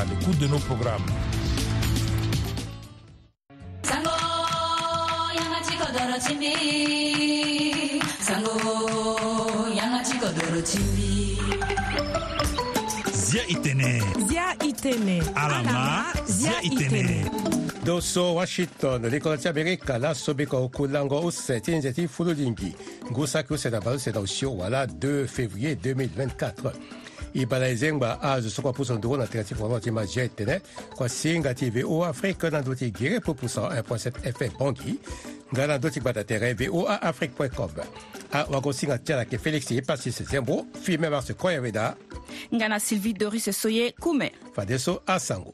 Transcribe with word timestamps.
à 0.00 0.04
l'écoute 0.04 0.38
de 0.38 0.46
nos 0.46 0.58
programmes. 0.58 1.02
zia 13.28 13.42
itene 13.48 13.98
zia 14.28 14.44
itene 14.64 15.18
alama 15.34 16.06
zia 16.26 16.52
itene 16.62 17.24
doso 17.84 18.32
washington 18.34 19.06
likolati 19.06 19.48
abirika 19.48 19.98
lasobika 19.98 20.56
okulango 20.56 21.20
osɛti 21.28 21.70
ni 21.70 21.78
nzɛti 21.78 22.06
fululingi 22.08 22.74
ngusaki 23.10 23.52
osɛta 23.54 23.80
C'est 23.84 24.10
sɛta 24.10 24.20
osio 24.20 24.50
wala 24.52 24.86
2 24.86 25.26
février 25.26 25.74
2024 25.74 26.72
ibala 27.34 27.66
yenzengba 27.68 28.20
azo 28.22 28.50
so 28.50 28.62
kua 28.62 28.72
puso 28.72 28.94
nduru 28.94 29.16
na 29.16 29.26
tengati 29.26 29.54
kuango 29.54 29.80
ti 29.80 29.90
ma 29.90 30.04
jet 30.06 30.30
tënë 30.40 30.56
kua 30.96 31.08
singa 31.08 31.54
ti 31.54 31.68
voa 31.70 32.08
afrique 32.08 32.48
na 32.50 32.60
ndö 32.60 32.74
ti 32.78 32.90
giri 32.90 33.20
pupuso 33.20 33.66
1.7 33.68 34.24
fm 34.32 34.56
bongi 34.58 34.94
nga 35.52 35.66
na 35.68 35.76
ndö 35.78 35.90
ti 35.90 36.00
gbata 36.00 36.24
tere 36.24 36.54
voa 36.54 37.00
afrique 37.00 37.48
com 37.48 37.70
awako 38.32 38.72
singa 38.72 38.98
ti 38.98 39.12
ala 39.12 39.22
yeke 39.22 39.38
félix 39.38 39.70
ye 39.70 39.82
pasi 39.82 40.12
sezembo 40.12 40.64
fi 40.82 40.96
mê 40.98 41.08
marce 41.10 41.34
koyaweda 41.34 41.94
nga 42.56 42.66
na 42.68 42.78
sylvie 42.80 43.12
doris 43.14 43.44
soye 43.52 43.92
kume 44.00 44.32
fade 44.54 44.78
so 44.78 45.02
asango 45.06 45.52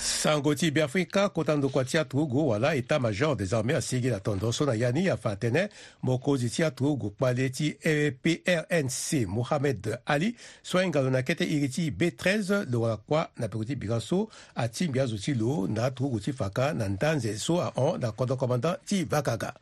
sango 0.00 0.54
ti 0.54 0.70
be 0.70 0.82
afrika 0.82 1.28
kota 1.28 1.56
ndokua 1.56 1.84
ti 1.84 1.98
atugu 1.98 2.48
wala 2.48 2.74
état-major 2.76 3.36
des 3.36 3.52
armées 3.54 3.74
asigi 3.76 4.08
na 4.10 4.20
tondo 4.20 4.52
so 4.52 4.66
na 4.66 4.74
ya 4.74 4.92
ni 4.92 5.08
afa 5.10 5.34
atënë 5.34 5.68
mokonzi 6.02 6.50
ti 6.50 6.64
atugu 6.64 7.10
kpale 7.10 7.50
ti 7.50 7.72
prnc 8.22 9.26
mohamed 9.26 9.98
ali 10.06 10.36
so 10.62 10.78
ahingalo 10.78 11.10
na 11.10 11.22
kete 11.22 11.42
iri 11.44 11.68
ti 11.68 11.90
b13 11.90 12.66
lo 12.70 12.88
lakua 12.88 13.28
na 13.36 13.48
peko 13.48 13.64
ti 13.64 13.76
bira 13.76 14.00
so 14.00 14.28
atingbi 14.54 15.00
azo 15.00 15.18
ti 15.18 15.34
lo 15.34 15.66
na 15.66 15.84
atugu 15.84 16.20
ti 16.20 16.32
faka 16.32 16.72
na 16.72 16.88
ndanze 16.88 17.38
so 17.38 17.60
ahon 17.62 18.00
na 18.00 18.12
kodro 18.12 18.36
commandant 18.36 18.78
ti 18.86 19.04
vakaga 19.04 19.52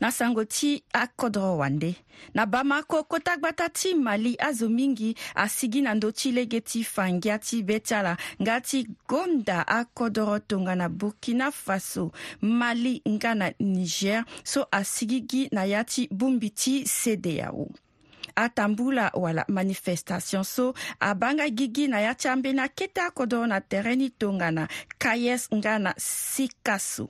na 0.00 0.10
sango 0.12 0.44
ti 0.44 0.84
akodro 0.92 1.56
wande 1.56 1.94
na 2.34 2.46
bamako 2.46 3.02
kota 3.04 3.36
gbata 3.36 3.68
ti 3.68 3.94
mali 3.94 4.36
azo 4.38 4.68
mingi 4.68 5.14
asigi 5.34 5.80
na 5.82 5.94
ndö 5.94 6.12
ti 6.12 6.32
lege 6.32 6.60
ti 6.60 6.84
fangia 6.84 7.38
ti 7.38 7.62
be 7.62 7.80
ti 7.80 7.94
ala 7.94 8.16
nga 8.42 8.60
ti 8.60 8.86
gonda 9.08 9.66
akodro 9.68 10.38
tongana 10.38 10.88
burkina 10.88 11.50
faso 11.50 12.12
mali 12.40 13.02
nga 13.08 13.34
na 13.34 13.50
niger 13.60 14.24
so 14.44 14.66
asigi 14.72 15.20
gi 15.30 15.42
na 15.52 15.64
ya 15.64 15.84
ti 15.84 16.08
bongbi 16.10 16.50
ti 16.50 16.84
cdao 16.84 17.68
atambu 18.36 18.92
la 18.92 19.08
wala 19.14 19.44
manifestation 19.48 20.44
so 20.44 20.74
abanga 21.00 21.48
gigi 21.48 21.88
na 21.88 22.00
ya 22.00 22.14
ti 22.14 22.28
ambeni 22.28 22.60
akete 22.60 23.00
akodro 23.00 23.46
na 23.46 23.60
tere 23.60 23.96
ni 23.96 24.10
tongana 24.10 24.68
kayes 24.98 25.48
nga 25.56 25.78
na 25.78 25.94
sika 25.96 26.78
so 26.78 27.08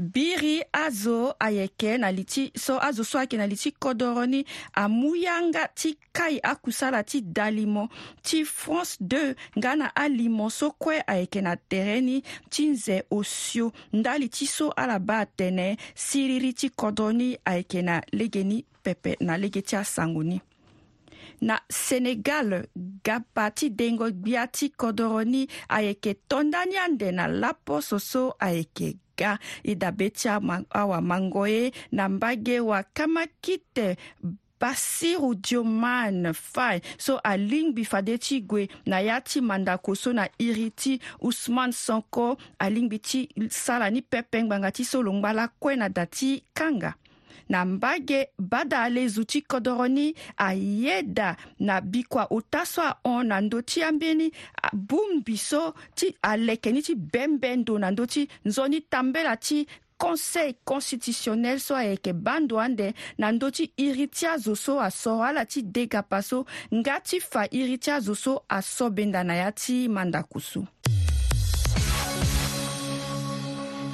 biri 0.00 0.62
azo 0.72 1.34
ayeke 1.40 2.00
na 2.00 2.08
li 2.08 2.24
ti 2.24 2.48
so 2.56 2.80
azo 2.80 3.04
so 3.04 3.20
ayeke 3.20 3.36
na 3.36 3.44
li 3.44 3.52
ti 3.52 3.68
kodro 3.76 4.24
ni 4.24 4.40
amû 4.72 5.12
yanga 5.14 5.68
ti 5.76 5.92
kai 6.16 6.40
akusala 6.40 7.04
ti 7.04 7.20
dali 7.20 7.68
mo 7.68 7.92
ti 8.24 8.40
france 8.48 8.96
2 9.04 9.60
nga 9.60 9.76
na 9.76 9.92
alimo 9.94 10.48
so 10.48 10.72
kue 10.72 11.04
ayeke 11.04 11.44
na 11.44 11.54
tere 11.56 12.00
ni 12.00 12.24
ti 12.48 12.72
nze 12.72 13.04
osio 13.12 13.72
ndali 13.92 14.28
ti 14.32 14.48
so 14.48 14.72
ala 14.72 14.96
ba 14.98 15.28
atene 15.28 15.76
siriri 15.94 16.56
ti 16.56 16.72
kodro 16.72 17.12
ni 17.12 17.36
ayeke 17.44 17.84
na 17.84 18.00
lege 18.16 18.40
ni 18.40 18.64
pepe 18.82 19.20
na 19.20 19.36
lege 19.36 19.60
ti 19.60 19.76
asango 19.76 20.24
ni 20.24 20.40
na 21.40 21.56
senegal 21.70 22.66
ga 23.04 23.20
pati 23.34 23.68
dengo 23.72 24.06
gbia 24.12 24.46
ti 24.46 24.68
kodro 24.68 25.24
ni 25.24 25.48
ayeke 25.68 26.14
tondani 26.28 26.76
ande 26.76 27.12
na 27.12 27.26
lapo 27.26 27.80
so 27.80 28.34
ayeke 28.38 28.96
ga 29.16 29.38
e 29.64 29.74
dabe 29.74 30.10
ti 30.12 30.28
awamango 30.28 31.48
ye 31.48 31.72
na 31.92 32.08
mbage 32.08 32.60
wakama 32.60 33.26
kite 33.40 33.96
basiru 34.60 35.34
dioman 35.34 36.34
fai 36.36 36.80
so 36.98 37.16
alingbi 37.24 37.84
fade 37.84 38.18
ti 38.20 38.40
gue 38.44 38.68
na 38.86 39.00
ya 39.00 39.20
ti 39.20 39.40
mandako 39.40 39.96
so 39.96 40.12
na 40.12 40.28
iri 40.38 40.70
ti 40.70 41.00
ousmane 41.20 41.72
sonko 41.72 42.36
alingbi 42.58 42.98
ti 43.00 43.28
sara 43.50 43.88
ni 43.90 44.02
pepengbanga 44.02 44.68
ti 44.72 44.84
so 44.84 45.00
longba 45.02 45.32
lakue 45.32 45.76
na 45.76 45.88
da 45.88 46.04
ti 46.06 46.44
kanga 46.52 46.92
na 47.50 47.64
mbage 47.64 48.28
bada 48.38 48.82
ala 48.82 49.00
e 49.00 49.08
zo 49.08 49.24
ti 49.24 49.42
kodroni 49.42 50.14
ayeda 50.36 51.36
na 51.60 51.80
bi 51.80 52.02
kua 52.04 52.26
ota 52.30 52.64
so 52.66 52.82
ahon 52.82 53.26
na 53.26 53.40
ndö 53.42 53.60
ti 53.66 53.82
ambeni 53.82 54.30
abungbi 54.62 55.36
so 55.38 55.74
ti 55.94 56.14
aleke 56.22 56.72
ni 56.72 56.82
ti 56.82 56.94
bembendo 56.94 57.78
na 57.78 57.90
ndö 57.90 58.06
ti 58.06 58.28
nzoni 58.44 58.80
tambela 58.80 59.36
ti 59.36 59.66
conseil 59.98 60.54
constitutionnel 60.64 61.58
so 61.60 61.74
ayeke 61.76 62.12
bando 62.12 62.60
ande 62.62 62.94
na 63.18 63.32
ndö 63.34 63.50
ti 63.50 63.72
iri 63.76 64.06
ti 64.06 64.26
azo 64.26 64.54
so 64.56 64.78
asoro 64.80 65.24
ala 65.24 65.44
ti 65.44 65.62
dega 65.62 66.02
pa 66.02 66.22
so 66.22 66.46
nga 66.74 67.00
ti 67.02 67.20
fa 67.20 67.50
iri 67.50 67.78
ti 67.78 67.90
azo 67.90 68.14
so 68.14 68.42
asobenda 68.48 69.24
na 69.24 69.34
ya 69.34 69.52
ti 69.52 69.88
mandakusu 69.88 70.64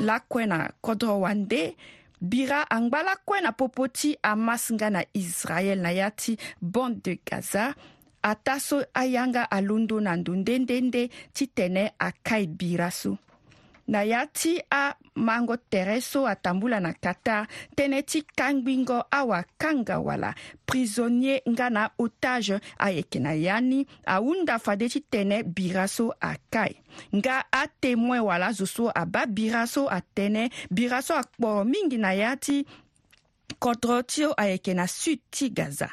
lakue 0.00 0.47
na 0.47 0.71
kodro 0.81 1.21
wande 1.21 1.77
bira 2.21 2.65
angbala 2.71 3.16
kue 3.27 3.41
na 3.41 3.53
popo 3.53 3.88
ti 3.88 4.16
hamas 4.25 4.72
nga 4.75 4.88
na 4.91 5.03
israel 5.12 5.78
na 5.84 5.93
ya 5.93 6.09
ti 6.10 6.32
bande 6.60 7.00
de 7.04 7.15
gaza 7.27 7.75
ata 8.22 8.56
so 8.59 8.81
ayanga 8.97 9.44
alondo 9.50 9.97
na 10.00 10.16
ndo 10.16 10.32
ndendende 10.41 11.03
ti 11.37 11.44
tene 11.56 11.84
akai 12.09 12.44
bira 12.49 12.91
so 12.91 13.19
na 13.87 14.03
ya 14.03 14.27
ti 14.27 14.59
amango 14.71 15.57
tere 15.57 16.01
so 16.03 16.27
atambula 16.27 16.83
na 16.83 16.93
qatar 16.95 17.47
tënë 17.79 18.03
ti 18.07 18.21
kangbingo 18.35 19.07
awakanga 19.15 20.03
wala 20.03 20.35
prisonnier 20.67 21.41
nga 21.47 21.71
na 21.71 21.85
otage 21.95 22.59
ayeke 22.83 23.23
na 23.23 23.33
ya 23.39 23.63
ni 23.63 23.87
ahunda 24.03 24.59
fade 24.59 24.91
ti 24.91 24.99
tene 25.07 25.47
bira 25.47 25.87
so 25.87 26.11
aka 26.19 26.67
e 26.67 26.77
nga 27.15 27.47
atémoin 27.55 28.27
wala 28.27 28.51
zo 28.51 28.67
so 28.67 28.87
aba 28.91 29.23
bira 29.31 29.65
so 29.71 29.87
atënë 29.87 30.67
bira 30.71 30.99
so 31.03 31.15
akporo 31.15 31.63
mingi 31.63 31.97
na 31.97 32.11
ya 32.15 32.35
ti 32.35 32.67
kodro 33.66 33.99
ti 34.06 34.22
o 34.25 34.31
ayeke 34.43 34.75
na 34.78 34.84
sud 34.87 35.19
ti 35.34 35.50
gaza 35.56 35.88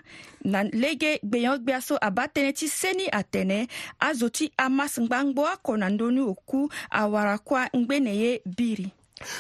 na 0.52 0.60
lege 0.70 1.12
gbeyangbea 1.30 1.82
so 1.88 1.96
abâ 2.08 2.24
tënë 2.34 2.54
ti 2.60 2.68
seni 2.80 3.06
atene 3.20 3.60
azo 4.10 4.28
ti 4.38 4.46
amas 4.66 4.94
ngbangbo 5.04 5.42
akona 5.54 5.88
ndöni 5.94 6.22
oku 6.34 6.60
awara 7.02 7.36
kuâ 7.48 7.62
ngbene 7.78 8.14
ye 8.24 8.32
biri 8.58 8.88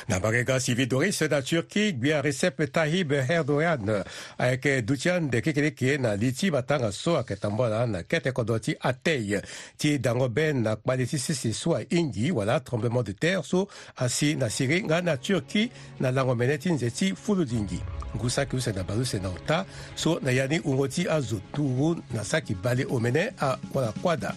Nabarega 0.07 0.59
Sividori 0.59 1.11
na 1.29 1.41
Turki 1.41 1.93
gbia 1.93 2.21
Recep 2.21 2.71
Tayyip 2.71 3.11
Erdogan 3.29 4.03
ayeke 4.37 4.75
euh, 4.79 4.81
duti 4.85 5.09
de 5.29 5.41
kekele 5.41 5.71
kee 5.75 5.97
na 5.97 6.15
li 6.15 6.31
ti 6.33 6.51
batanga 6.51 6.91
so 6.91 7.15
ayeke 7.15 7.35
tambo 7.39 7.63
ala 7.65 7.85
na 7.87 8.03
kete 8.03 8.31
kodro 8.31 8.59
ti 8.61 8.75
atei 8.79 9.41
ti 9.77 9.97
dango 9.99 10.29
be 10.29 10.53
na 10.53 10.75
kpale 10.75 11.05
ti 11.09 11.17
sese 11.17 11.53
so 11.53 11.73
ahindi 11.75 12.31
wala 12.31 12.59
tremblement 12.59 13.03
de 13.03 13.13
terre 13.13 13.43
so 13.43 13.67
asi 13.97 14.35
na 14.35 14.49
siri 14.49 14.83
nga 14.83 15.01
na 15.01 15.17
turki 15.17 15.71
na 15.99 16.11
lango 16.11 16.35
mene 16.35 16.57
ti 16.57 16.71
nze 16.71 16.89
ti 16.91 17.13
fuludingi 17.15 17.81
ngu 18.15 18.29
saki 18.29 18.55
use 18.57 18.71
na 18.73 18.83
bazo 18.83 19.17
na 19.19 19.29
ota 19.29 19.65
so 19.95 20.19
na 20.21 20.31
ya 20.31 20.47
ni 20.47 20.57
hungo 20.57 20.87
ti 20.87 21.07
azo 21.09 21.41
turu 21.53 21.95
na 22.13 22.23
saki 22.23 22.55
bale 22.55 22.85
omene 22.85 23.31
awala 23.39 23.91
kuada 24.01 24.35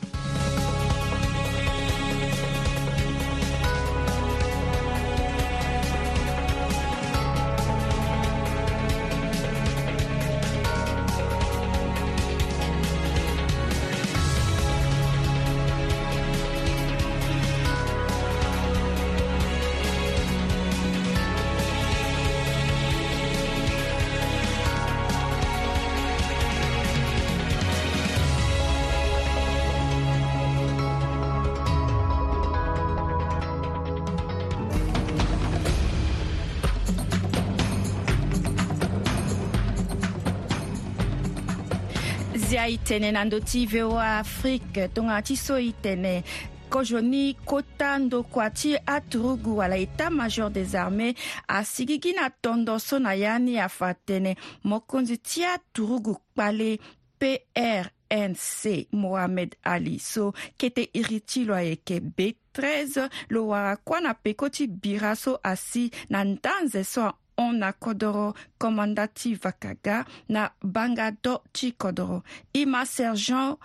zia 42.46 42.66
e 42.70 42.78
tene 42.78 43.10
na 43.10 43.24
ndö 43.26 43.40
ti 43.42 43.64
voa 43.66 44.18
afrique 44.22 44.86
tongana 44.94 45.18
ti 45.22 45.34
so 45.34 45.56
e 45.58 45.72
tene 45.82 46.22
kozoni 46.70 47.34
kota 47.44 47.98
ndokua 47.98 48.50
ti 48.54 48.70
aturugu 48.86 49.56
wala 49.58 49.76
état 49.76 50.10
major 50.14 50.50
des 50.52 50.70
armées 50.78 51.16
asigi 51.48 51.96
gi 52.02 52.12
na 52.14 52.30
tondo 52.30 52.78
so 52.78 52.98
na 52.98 53.16
ya 53.18 53.38
ni 53.38 53.58
afa 53.58 53.90
tënë 54.06 54.32
mokonzi 54.70 55.16
ti 55.26 55.42
aturugu 55.44 56.14
kpale 56.22 56.78
prnc 57.18 58.42
mohamed 58.92 59.56
ali 59.62 59.98
so 59.98 60.30
kete 60.58 60.86
iri 60.98 61.18
ti 61.28 61.44
lo 61.44 61.54
ayeke 61.56 61.98
be 62.16 62.26
13 62.54 63.08
lo 63.34 63.46
wara 63.50 63.74
kuâ 63.86 63.98
na 64.00 64.14
peko 64.14 64.46
ti 64.48 64.66
bira 64.66 65.16
so 65.18 65.34
asi 65.42 65.90
na 66.10 66.22
ndanze 66.24 66.84
so 66.84 67.10
hon 67.36 67.52
na 67.62 67.70
kodro 67.82 68.26
komanda 68.60 69.04
ti 69.18 69.30
vakaga 69.42 69.96
na 70.28 70.42
banga 70.74 71.08
do 71.24 71.34
ti 71.56 71.68
kodro 71.82 72.20
i 72.60 72.62
ma 72.72 72.82
sergent 72.94 73.58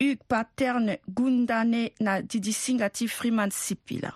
hugues 0.00 0.26
paterne 0.30 0.94
gundane 1.16 1.82
na 2.04 2.12
didisinga 2.30 2.86
ti 2.96 3.04
freeman 3.16 3.50
sipila 3.64 4.12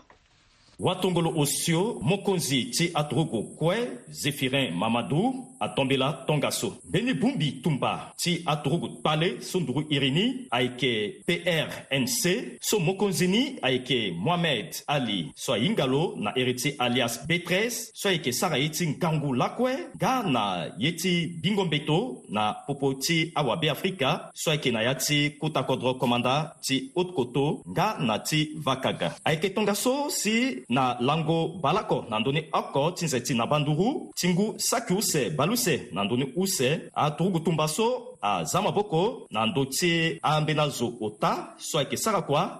watongolo 0.80 1.32
osio 1.36 1.96
mokonzi 2.02 2.64
ti 2.64 2.90
atogo 2.94 3.42
kue 3.42 3.90
zefirin 4.10 4.74
mamadu 4.74 5.46
atombela 5.60 6.12
tongaso 6.26 6.76
benibumbi 6.84 7.52
tumba 7.62 8.12
ti 8.16 8.42
atogo 8.46 8.88
tpale 8.88 9.42
so 9.42 9.60
nduru 9.60 9.84
iri 9.90 10.10
ni 10.10 10.46
ayeke 10.50 11.16
prnc 11.26 12.26
so 12.60 12.78
mokonzi 12.80 13.28
ni 13.28 13.56
ayeke 13.62 14.14
mohamed 14.18 14.76
ali 14.86 15.28
so 15.36 15.52
ahinga 15.54 15.86
lo 15.86 16.14
na 16.16 16.32
iri 16.36 16.54
ti 16.54 16.72
alias 16.78 17.20
b13 17.28 17.70
so 17.92 18.08
ayeke 18.08 18.32
sara 18.32 18.56
ye 18.56 18.68
ti 18.68 18.86
ngangu 18.88 19.34
lakue 19.34 19.76
ga 19.98 20.22
na 20.22 20.70
ye 20.78 20.92
ti 20.92 21.26
bingombeto 21.42 22.22
na 22.28 22.52
popo 22.66 22.94
ti 22.94 23.32
awabe 23.34 23.70
afrika 23.70 24.30
so 24.34 24.50
ayeke 24.50 24.70
na 24.72 24.82
ya 24.82 24.94
ti 24.94 25.30
kutakodro 25.38 25.94
komanda 25.94 26.54
ti 26.62 26.90
haute 26.96 27.12
koto 27.12 27.60
nga 27.70 27.96
na 28.00 28.18
ti 28.18 28.48
vakaga 28.56 29.12
ayeke 29.24 29.50
tongaso 29.50 30.08
si 30.10 30.64
na 30.76 30.96
lango 31.02 31.38
baa 31.62 31.82
ko 31.90 31.98
na 32.10 32.16
ndöni 32.22 32.40
oko 32.60 32.80
ti 32.96 33.04
nze 33.06 33.18
ti 33.26 33.32
na 33.36 33.44
bandugu 33.52 33.86
ti 34.18 34.26
ngu 34.32 34.46
sakiuse 34.68 35.20
baluse 35.38 35.74
na 35.94 36.00
ndöni 36.04 36.26
use 36.42 36.68
aturugu 37.04 37.40
tumba 37.46 37.66
so 37.76 37.86
aza 38.22 38.62
maboko 38.62 39.26
na 39.30 39.46
ndö 39.46 39.64
ti 39.70 40.18
ambeni 40.22 40.60
azo 40.60 40.92
ota 41.00 41.54
so 41.58 41.78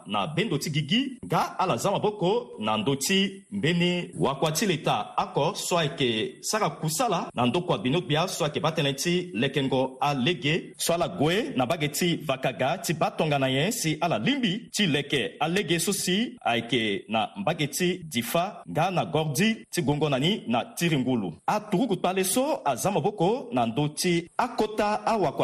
na 0.06 0.26
be 0.26 0.44
ndö 0.44 0.58
ti 0.58 0.70
gigi 0.70 1.18
nga 1.24 1.54
ala 1.58 1.76
za 1.76 1.90
na 2.58 2.76
ndö 2.78 2.96
ti 2.96 3.42
mbeni 3.52 4.10
wakua 4.18 4.52
ti 4.52 4.66
leta 4.66 5.06
oko 5.18 5.54
so 5.54 5.78
ayeke 5.78 6.36
sara 6.40 6.70
kusala 6.70 7.28
na 7.34 7.46
ndö 7.46 7.60
kua 7.60 7.78
bini 7.78 8.00
gbia 8.02 8.28
so 8.28 8.44
ayeke 8.44 8.60
ba 8.60 8.70
tënë 8.70 8.94
ti 8.96 9.30
lekengo 9.34 9.96
alege 10.00 10.72
so 10.78 10.92
ala 10.94 11.08
na 11.56 11.66
bage 11.66 11.88
ti 11.92 12.16
vakaga 12.16 12.78
ti 12.78 12.94
ba 12.94 13.10
tongana 13.10 13.48
nyen 13.50 13.72
si 13.72 13.98
ala 14.00 14.18
lingbi 14.18 14.68
ti 14.72 14.86
leke 14.86 15.34
alege 15.40 15.78
so 15.78 15.92
si 15.92 16.36
ayeke 16.44 17.04
na 17.08 17.28
mbage 17.36 17.66
ti 17.70 17.98
difa 18.04 18.62
nga 18.68 18.90
na 18.90 19.04
gordi 19.04 19.56
ti 19.70 19.82
gongo 19.82 20.08
na 20.08 20.18
ni 20.18 20.42
na 20.46 20.64
tiringulu 20.64 21.32
aturugu 21.46 21.96
kpale 21.96 22.24
so 22.24 22.44
aza 22.64 22.90
maboko 22.90 23.48
na 23.52 23.66
ndö 23.66 23.88
ti 23.94 24.28
akota 24.38 24.88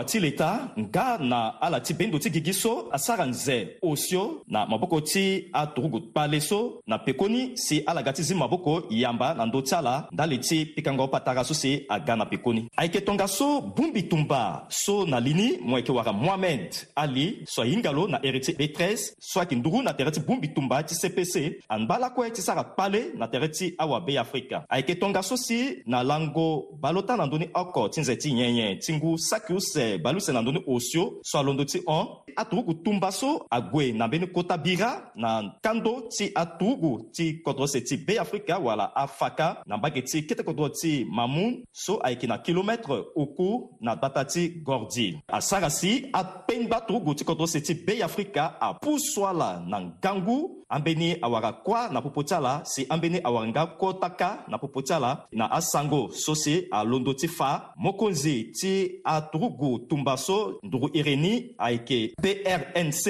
ti 0.07 0.21
leta 0.21 0.71
nga 0.79 1.19
na 1.19 1.59
ala 1.61 1.81
ti 1.83 1.93
bendo 1.95 2.19
ti 2.23 2.31
gigi 2.31 2.55
so 2.55 2.87
asara 2.95 3.27
nze 3.27 3.77
osio 3.83 4.41
na 4.47 4.67
maboko 4.67 5.01
ti 5.01 5.49
atorugu 5.53 6.01
kpale 6.01 6.39
so 6.41 6.81
na 6.87 6.99
pekoni 6.99 7.57
si 7.59 7.83
alaga 7.87 8.13
ti 8.13 8.23
zi 8.23 8.35
maboko 8.35 8.87
yamba 8.91 9.35
na 9.35 9.47
ndö 9.47 9.61
ti 9.67 9.75
ala 9.75 10.07
ndali 10.13 10.39
ti 10.39 10.59
pikango 10.67 11.09
patara 11.09 11.43
so 11.45 11.55
si 11.55 11.83
aga 11.89 12.15
na 12.17 12.25
pekoni 12.27 12.71
ayeke 12.77 13.01
tongaso 13.03 13.37
so 13.37 13.61
bongbi 13.61 14.03
tumba 14.09 14.67
so 14.71 15.03
na 15.05 15.19
lini 15.21 15.59
mo 15.61 15.77
yeke 15.77 15.93
wara 15.93 16.13
mohamed 16.13 16.71
ali 16.95 17.43
so 17.47 17.63
ahinga 17.63 17.91
lo 17.91 18.07
na 18.07 18.19
tere 18.23 18.41
ti 18.41 18.53
b13 18.53 19.13
so 19.19 19.41
ayeke 19.41 19.55
nduru 19.59 19.83
na 19.83 19.93
tere 19.93 20.11
ti 20.15 20.21
bongbi 20.21 20.49
tumba 20.55 20.83
ti 20.87 20.95
cpc 20.95 21.65
anba 21.69 21.99
lakue 21.99 22.31
ti 22.31 22.43
sara 22.43 22.63
kpale 22.65 23.07
na 23.19 23.27
tere 23.29 23.49
ti 23.51 23.75
awabe 23.79 24.19
afrika 24.19 24.63
ayeke 24.69 24.95
tongaso 24.95 25.35
si 25.37 25.83
na 25.87 26.03
lango 26.07 26.69
balota 26.81 27.17
na 27.19 27.27
ndöni 27.27 27.51
oko 27.55 27.89
ti 27.89 28.01
nze 28.01 28.17
ti 28.17 28.33
nyenyen 28.33 28.79
ti 28.79 28.93
ngu 28.95 29.19
sakiuse 29.19 29.96
balu 29.99 30.21
sene 30.21 30.35
na 30.37 30.43
ndöni 30.43 30.61
osio 30.67 31.15
so 31.23 31.39
alondo 31.39 31.65
ti 31.65 31.81
hon 31.87 32.07
atugu 32.37 32.63
gu 32.63 32.75
tumba 32.85 33.11
so 33.13 33.47
ague 33.51 33.93
na 33.93 34.07
mbeni 34.09 34.27
kota 34.27 34.57
bira 34.59 35.11
na 35.15 35.53
kando 35.63 36.03
ti 36.17 36.31
atugu 36.35 37.09
ti 37.13 37.41
kodro 37.45 37.67
sene 37.67 37.85
ti 37.85 37.97
be 37.97 38.19
afrika 38.19 38.59
wala 38.59 38.97
afaka 38.97 39.63
na 39.67 39.77
mbage 39.77 40.03
ti 40.03 40.23
kete 40.27 40.43
kodro 40.43 40.69
ti 40.69 41.07
mamun 41.11 41.65
so 41.73 42.01
ayeke 42.05 42.27
na 42.27 42.39
kilometre 42.39 42.97
oko 43.17 43.71
na 43.81 43.97
data 43.97 44.25
ti 44.25 44.49
gordi 44.63 45.19
asara 45.29 45.71
si 45.71 46.07
apengba 46.13 46.77
atugu 46.77 47.01
gu 47.01 47.15
ti 47.15 47.25
kodro 47.25 47.47
sene 47.47 47.65
ti 47.65 47.75
be 47.75 48.03
afrika 48.03 48.61
apu 48.61 48.99
so 48.99 49.27
ala 49.29 49.65
na 49.67 49.81
ngangu 49.81 50.56
an 50.71 50.81
be 50.83 50.95
ni 50.99 51.15
awara 51.23 51.53
kuâ 51.53 51.89
na 51.93 52.01
popotia 52.03 52.41
la 52.41 52.63
si 52.67 52.87
an 52.91 53.01
be 53.01 53.09
ni 53.11 53.21
awara 53.25 53.49
nga 53.49 53.67
kota 53.67 54.11
ka 54.11 54.45
na 54.49 54.59
popotia 54.59 54.99
la 55.01 55.23
na 55.33 55.51
asango 55.51 56.11
so 56.13 56.35
si 56.35 56.67
alondo 56.73 57.15
ti 57.15 57.29
fâ 57.29 57.61
mokonzi 57.77 58.51
ti 58.53 59.01
aturugu 59.05 59.79
tumba 59.89 60.17
so 60.17 60.59
ndugu 60.63 60.91
iri 60.95 61.17
ni 61.17 61.33
ayeke 61.59 62.15
prnc 62.23 63.05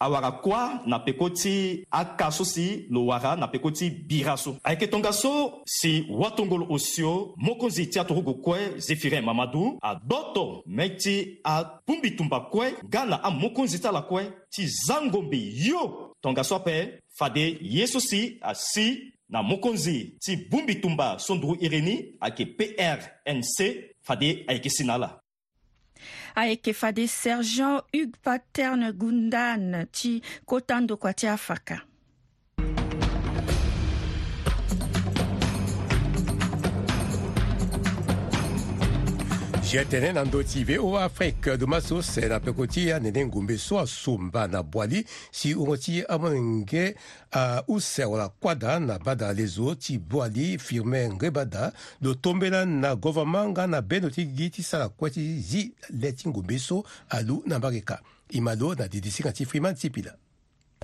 awara 0.00 0.30
kuâ 0.44 0.80
na 0.86 0.98
peko 0.98 1.28
ti 1.30 1.84
aka 1.90 2.30
so 2.30 2.44
si 2.44 2.86
lo 2.90 3.06
wara 3.06 3.36
na 3.36 3.46
peko 3.48 3.70
ti 3.70 3.90
bira 3.90 4.36
so 4.36 4.56
ayeke 4.64 4.86
tongaso 4.88 5.60
si 5.66 6.06
watongolo 6.10 6.66
osio 6.70 7.34
mokonzi 7.36 7.86
ti 7.90 7.98
atorugu 7.98 8.34
kue 8.34 8.78
zefirin 8.78 9.24
mamadu 9.24 9.78
adoto 9.82 10.62
mê 10.66 10.88
ti 10.96 11.38
apumbi 11.44 12.16
tumba 12.16 12.40
kue 12.52 12.66
nga 12.88 13.04
na 13.04 13.22
amokonzi 13.24 13.78
ti 13.80 13.86
ala 13.86 14.02
kue 14.02 14.24
ti 14.50 14.66
zango 14.66 15.22
mbi 15.22 15.68
yo 15.68 16.08
tongasoape 16.22 16.76
fade 17.18 17.44
ye 17.60 17.86
so 17.90 18.00
si 18.00 18.38
asi 18.46 18.86
na 19.32 19.42
mokonzi 19.42 20.14
ti 20.22 20.36
bungbi 20.50 20.76
tumba 20.80 21.16
so 21.18 21.34
nduru 21.34 21.56
iri 21.60 21.82
ni 21.82 21.96
ayeke 22.20 22.46
prnc 22.58 23.58
fade 24.06 24.30
ayeke 24.46 24.70
si 24.70 24.84
na 24.86 24.94
ala 25.00 25.10
ayeke 26.36 26.72
fade 26.72 27.06
sergent 27.08 27.82
hugues 27.92 28.22
paterne 28.22 28.92
gundan 28.92 29.84
ti 29.92 30.20
kota 30.46 30.80
ndokua 30.80 31.12
ti 31.14 31.26
afaka 31.26 31.82
nigér 39.72 39.88
tene 39.88 40.10
na 40.12 40.22
ndö 40.28 40.42
ti 40.44 40.64
ve 40.68 40.74
o 40.78 40.96
afrique 41.00 41.56
lo 41.56 41.66
maso 41.66 42.02
sere 42.04 42.28
na 42.28 42.38
peko 42.40 42.66
ti 42.68 42.90
anene 42.92 43.24
ngombe 43.26 43.56
so 43.58 43.78
asomba 43.80 44.44
na 44.46 44.60
buali 44.62 45.00
si 45.32 45.52
hongo 45.56 45.76
ti 45.80 46.02
amenge 46.08 46.94
usero 47.68 48.16
na 48.20 48.28
kuada 48.28 48.76
na 48.80 48.98
bada 48.98 49.32
lezo 49.32 49.72
ti 49.74 49.96
buali 49.98 50.58
firmin 50.58 51.12
ngebada 51.14 51.72
lo 52.02 52.12
tombela 52.14 52.66
na 52.66 52.92
gouvernement 52.94 53.52
nga 53.56 53.66
na 53.66 53.80
beno 53.80 54.10
ti 54.10 54.26
gi 54.36 54.50
ti 54.50 54.62
sara 54.62 54.88
kue 54.88 55.08
ti 55.10 55.40
zi 55.40 55.70
le 55.88 56.12
ti 56.12 56.28
ngombe 56.28 56.58
so 56.58 56.84
alu 57.08 57.40
na 57.46 57.56
mbage 57.58 57.80
ka 57.80 57.96
e 58.28 58.40
ma 58.40 58.52
lo 58.54 58.74
na 58.74 58.86
didi 58.88 59.10
singa 59.10 59.32
ti 59.32 59.44
freeman 59.48 59.74
ti 59.74 59.88
pila 59.88 60.12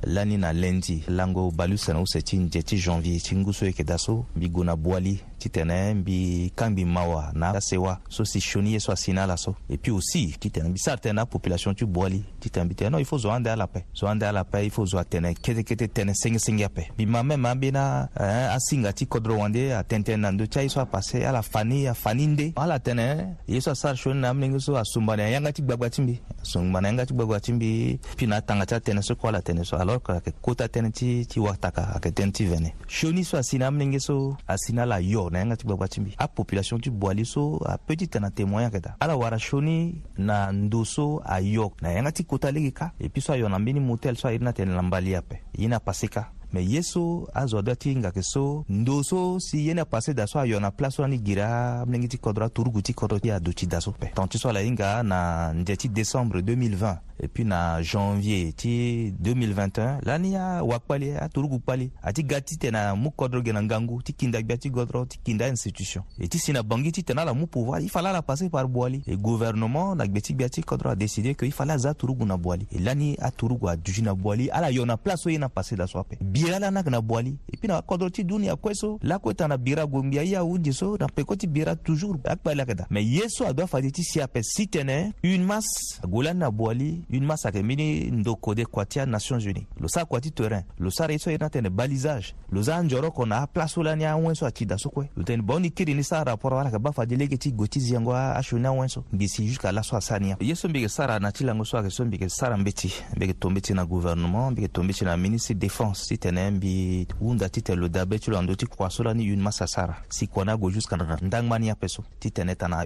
lani 0.05 0.37
na 0.39 0.53
lendi 0.53 1.05
lango 1.09 1.51
balu 1.51 1.75
sɛnɛ 1.77 2.01
u 2.03 2.05
ti 2.05 2.23
ci 2.25 2.49
ti 2.49 2.63
ci 2.65 2.77
janvier 2.79 3.21
ci 3.21 3.35
nguso 3.37 3.65
ye 3.67 3.73
keda 3.73 3.99
so 3.99 4.25
mbi 4.37 4.49
gue 4.49 4.65
na 4.65 4.77
boali 4.77 5.19
titene 5.39 5.95
mbi 5.95 6.53
kangbi 6.57 6.85
mawa 6.85 7.31
na 7.35 7.53
asewa 7.55 7.99
so 8.09 8.25
si 8.25 8.41
sioni 8.41 8.73
ye 8.73 8.79
so 8.81 8.93
asi 8.93 9.09
sina 9.11 9.23
ala 9.25 9.37
so 9.37 9.55
e 9.69 9.77
puis 9.79 9.93
aussi 9.93 10.35
titene 10.39 10.69
mbi 10.69 10.79
sara 10.79 10.97
tɛnɛ 10.97 11.13
na 11.15 11.23
apopulation 11.23 11.75
ti 11.75 11.85
boali 11.85 12.23
ci 12.41 12.49
tɛnɛ 12.49 12.69
bi 12.69 12.75
tɛnɛ 12.75 12.91
non 12.91 12.99
il 13.01 13.05
faut 13.07 13.19
zo 13.19 13.31
ande 13.31 13.47
ala 13.49 13.65
ape 13.65 13.85
zo 13.95 14.07
an 14.07 14.21
ala 14.23 14.41
ape 14.41 14.65
il 14.65 14.71
faut 14.71 14.87
zo 14.87 14.99
atene 14.99 15.33
tɛnɛ 15.35 15.43
kete 15.65 15.65
kete 15.65 15.89
tɛnɛ 15.91 16.15
senge 16.15 16.39
senge 16.39 16.63
a 16.65 16.69
pɛ 16.69 17.07
ma 17.07 17.23
même 17.23 17.47
ambeni 17.47 17.67
bena 17.73 18.09
eh, 18.19 18.55
a 18.55 18.93
ti 18.93 19.07
kodro 19.07 19.37
wande 19.39 19.73
atene 19.77 20.03
tënë 20.05 20.21
na 20.21 20.31
ndö 20.31 20.47
ti 20.49 20.59
aye 20.61 20.69
so 20.69 20.81
apasse 20.81 21.15
ala 21.25 21.43
fani 21.43 21.87
a 21.87 21.95
fani 21.95 22.27
nde 22.27 22.53
ala 22.57 22.79
tene 22.79 23.37
ye 23.47 23.61
so 23.61 23.71
asara 23.73 23.95
sioni 23.97 24.21
na 24.21 24.31
amnenge 24.31 24.59
so 24.61 24.77
a 24.77 24.83
sungbana 24.85 25.29
yanga 25.31 25.53
ti 25.53 25.63
gbagba 25.63 25.91
ti 25.91 26.03
mbi 26.03 26.21
sungbana 26.43 26.87
yanga 26.89 27.07
ti 27.07 27.15
gbagba 27.15 27.41
ti 27.41 27.53
mbi 27.53 27.99
pi 28.17 28.27
na 28.27 28.41
tanga 28.41 28.65
ca 28.67 28.77
tɛnɛ 28.79 29.03
so 29.03 29.15
kɔ 29.15 29.29
ala 29.29 29.41
tɛnɛ 29.41 29.65
so 29.67 29.77
ala 29.77 29.88
alors 29.89 30.03
que 30.03 30.13
ayeke 30.13 30.33
kota 30.43 30.67
tënë 30.69 30.91
ti 30.97 31.09
ti 31.33 31.41
wataka 31.41 31.83
ayeke 31.97 32.11
tënë 32.19 32.33
ti 32.37 32.45
vene 32.49 32.73
sioni 32.97 33.23
so 33.25 33.39
asi 33.41 33.59
na 33.61 33.67
amilenge 33.71 33.99
so 34.05 34.17
asi 34.55 34.73
na 34.77 34.83
ala 34.87 34.99
yo 35.01 35.29
na 35.33 35.39
yanga 35.41 35.57
ti 35.57 35.67
gbagba 35.67 35.89
ti 35.89 36.01
mbi 36.03 36.15
apopulation 36.21 36.81
ti 36.83 36.91
buali 36.91 37.25
so 37.27 37.57
apeut 37.65 37.97
ti 38.05 38.21
na 38.21 38.31
témoin 38.31 38.65
ayeke 38.67 38.81
ta 38.85 38.97
ala 39.01 39.17
wara 39.17 39.39
sioni 39.39 40.03
na 40.19 40.53
ndo 40.53 40.85
so 40.85 41.23
ayo 41.25 41.73
na 41.81 41.93
yanga 41.97 42.13
ti 42.13 42.25
kota 42.25 42.51
lege 42.53 42.71
ka 42.73 42.93
e 43.01 43.09
puis 43.09 43.25
so 43.25 43.33
ayo 43.33 43.49
na 43.49 43.59
mbeni 43.59 43.81
motel 43.81 44.17
so 44.17 44.29
airi 44.29 44.45
na 44.45 44.53
tene 44.53 44.75
na 44.77 44.83
mbali 44.83 45.15
ape 45.17 45.43
ye 45.57 45.69
na 45.69 45.81
pase 45.81 46.09
ka 46.09 46.33
mɛ 46.55 46.61
yeso 46.63 47.29
azɔ 47.35 47.61
dɔ 47.63 47.75
ti 47.77 47.95
ngake 47.97 48.23
so 48.23 48.65
ndoso 48.71 49.39
si 49.41 49.67
yene 49.69 49.85
pase 49.85 50.15
daso 50.15 50.39
ayɔna 50.39 50.71
pla 50.71 50.91
so 50.91 51.03
ani 51.05 51.19
gira 51.21 51.85
mlengi 51.87 52.09
ti 52.09 52.17
kɔdɔra 52.17 52.49
torugu 52.51 52.81
ti 52.83 52.93
kɔdɔ 52.93 53.21
ti 53.21 53.31
ado 53.31 53.53
ti 53.53 53.67
daso 53.67 53.93
pɛ 54.01 54.13
tɔn 54.15 54.29
ti 54.29 54.39
so 54.39 54.49
ala 54.49 54.61
hinga 54.65 55.03
na 55.03 55.53
nde 55.53 55.77
ti 55.77 55.89
décembre 55.91 56.41
2020 56.41 56.97
et 57.21 57.29
puis 57.29 57.45
na 57.45 57.83
janvier 57.83 58.53
ti 58.55 59.13
2021 59.21 60.01
lani 60.05 60.37
awa 60.37 60.79
kpali 60.79 61.11
atorugu 61.21 61.59
kpali 61.61 61.91
ati 62.03 62.23
ga 62.25 62.41
ti 62.41 62.57
tene 62.57 62.95
mu 62.97 63.11
kɔdɔrɔ 63.11 63.45
ge 63.45 63.53
na 63.53 63.61
ngangu 63.63 64.03
ti 64.03 64.15
kinda 64.15 64.41
gbia 64.41 64.57
ti 64.57 64.71
gɔdɔrɔ 64.71 65.07
ti 65.09 65.19
kinda 65.25 65.49
institution 65.49 66.03
e 66.19 66.29
ti 66.29 66.39
si 66.39 66.53
na 66.53 66.63
bangi 66.63 66.93
ti 66.93 67.05
tene 67.05 67.19
ala 67.21 67.35
mu 67.35 67.47
pouvoir 67.47 67.83
i 67.83 67.89
fale 67.89 68.09
ala 68.09 68.23
pase 68.23 68.49
par 68.51 68.65
boali 68.69 69.03
e 69.07 69.17
gouvernement 69.17 69.95
na 69.97 70.05
gbe 70.07 70.23
ti 70.23 70.33
gbia 70.33 70.49
ti 70.49 70.63
kɔdɔrɔ 70.63 70.93
adécide 70.97 71.35
ke 71.37 71.45
i 71.45 71.51
fale 71.51 71.73
aza 71.77 71.93
torugu 71.93 72.25
na 72.25 72.37
boali 72.39 72.67
e 72.73 72.79
lani 72.79 73.17
atorugu 73.21 73.69
aduzi 73.69 74.01
na 74.03 74.15
boali 74.15 74.49
ala 74.51 74.71
yɔ 74.73 74.87
na 74.87 74.97
pla 74.97 75.15
so 75.17 75.29
ye 75.29 75.37
na 75.37 75.49
pase 75.51 75.77
daso 75.77 75.99
apɛ 75.99 76.17
bira 76.39 76.59
la 76.59 76.71
na 76.71 76.79
yeke 76.79 76.91
na 76.91 77.01
buali 77.01 77.37
e 77.53 77.57
puis 77.57 77.69
na 77.69 77.83
kodro 77.83 78.11
ti 78.11 78.25
dunia 78.25 78.57
kue 78.57 78.75
so 78.75 78.99
lako 79.03 79.31
e 79.31 79.35
tanga 79.35 79.49
na 79.49 79.57
bira 79.57 79.87
gue 79.87 80.03
mbi 80.03 80.19
aye 80.19 80.73
so 80.73 80.97
na 80.97 81.07
peko 81.09 81.37
ti 81.37 81.47
bira 81.47 81.77
toujours 81.77 82.21
akpa 82.25 82.51
ala 82.51 82.63
yeke 82.63 82.75
da 82.75 82.87
me 82.91 83.01
ye 83.03 83.29
so 83.29 83.47
adua 83.47 83.67
fa 83.67 83.81
ti 83.83 83.91
ti 83.93 84.03
si 84.03 84.21
ape 84.21 84.43
si 84.43 84.65
tënë 84.67 85.13
une 85.25 85.45
masse 85.45 86.01
gue 86.07 86.25
lani 86.25 86.41
na 86.41 86.51
buali 86.51 87.03
une 87.11 87.27
masse 87.27 87.47
ayeke 87.47 87.63
mbeni 87.63 88.11
ndoko 88.11 88.55
de 88.55 88.65
kua 88.65 88.85
ti 88.87 89.01
anations 89.01 89.45
unies 89.47 89.65
lo 89.81 89.89
sara 89.89 90.07
kua 90.07 90.21
ti 90.21 90.31
terrain 90.31 90.65
lo 90.79 90.91
sara 90.91 91.13
ye 91.13 91.19
so 91.19 91.31
aye 91.31 91.39
ni 91.39 91.45
atene 91.47 91.71
balisage 91.71 92.35
lo 92.53 92.63
za 92.63 92.77
anzoroko 92.77 93.27
na 93.27 93.43
aplace 93.43 93.73
so 93.75 93.83
lani 93.83 94.05
awen 94.05 94.35
so 94.35 94.47
atida 94.47 94.79
so 94.79 94.91
kue 94.91 95.09
lo 95.17 95.23
tene 95.23 95.43
bongo 95.43 95.61
ni 95.61 95.71
kiri 95.71 95.95
ni 95.95 96.05
sara 96.05 96.25
rapport 96.25 96.55
ala 96.55 96.71
yeke 96.71 96.79
ba 96.79 96.93
fa 96.93 97.07
ti 97.07 97.17
lege 97.17 97.37
ti 97.37 97.53
gue 97.53 97.69
ti 97.69 97.81
ziango 97.81 98.15
asioni 98.15 98.67
awen 98.67 98.89
so 98.89 99.05
mbi 99.13 99.29
si 99.29 99.47
jusqu'à 99.49 99.73
la 99.73 99.83
so 99.83 99.97
asania 99.97 100.37
ye 100.41 100.55
so 100.55 100.69
mbi 100.69 100.79
yeke 100.79 100.89
sara 100.91 101.19
na 101.19 101.33
ti 101.33 101.45
lango 101.45 101.65
so 101.65 101.79
ayeke 101.79 101.91
so 101.91 102.05
mbi 102.05 102.17
yeke 102.17 102.29
sara 102.29 102.57
mbi 102.57 102.73
ti 102.73 102.93
mbi 103.17 103.25
yeke 103.27 103.35
tombi 103.39 103.61
ti 103.61 103.75
na 103.75 103.85
gouvernement 103.85 104.53
mbi 104.53 104.63
yeke 104.63 104.73
tombi 104.73 104.95
ti 104.95 105.05
na 105.05 105.17
ministre 105.17 105.55
défense 105.55 106.07
ti 106.17 106.28
tene 106.29 106.51
mbi 106.51 107.07
wunda 107.21 107.49
ti 107.49 107.63
tene 107.63 107.81
lo 107.81 107.89
dabe 107.89 108.19
ti 108.19 108.31
lo 108.31 108.37
ando 108.39 108.55
ti 108.55 108.67
kua 108.67 108.91
so 108.91 109.03
la 109.03 109.15
ni 109.15 109.33
une 109.33 109.41
masa 109.43 109.67
sara 109.67 109.97
si 110.11 110.27
kua 110.27 110.45
ni 110.45 110.51
ago 110.51 110.71
jusqu'à 110.71 110.97
ndangba 111.25 111.59
ni 111.59 111.71
apeso 111.71 112.05
ti 112.21 112.29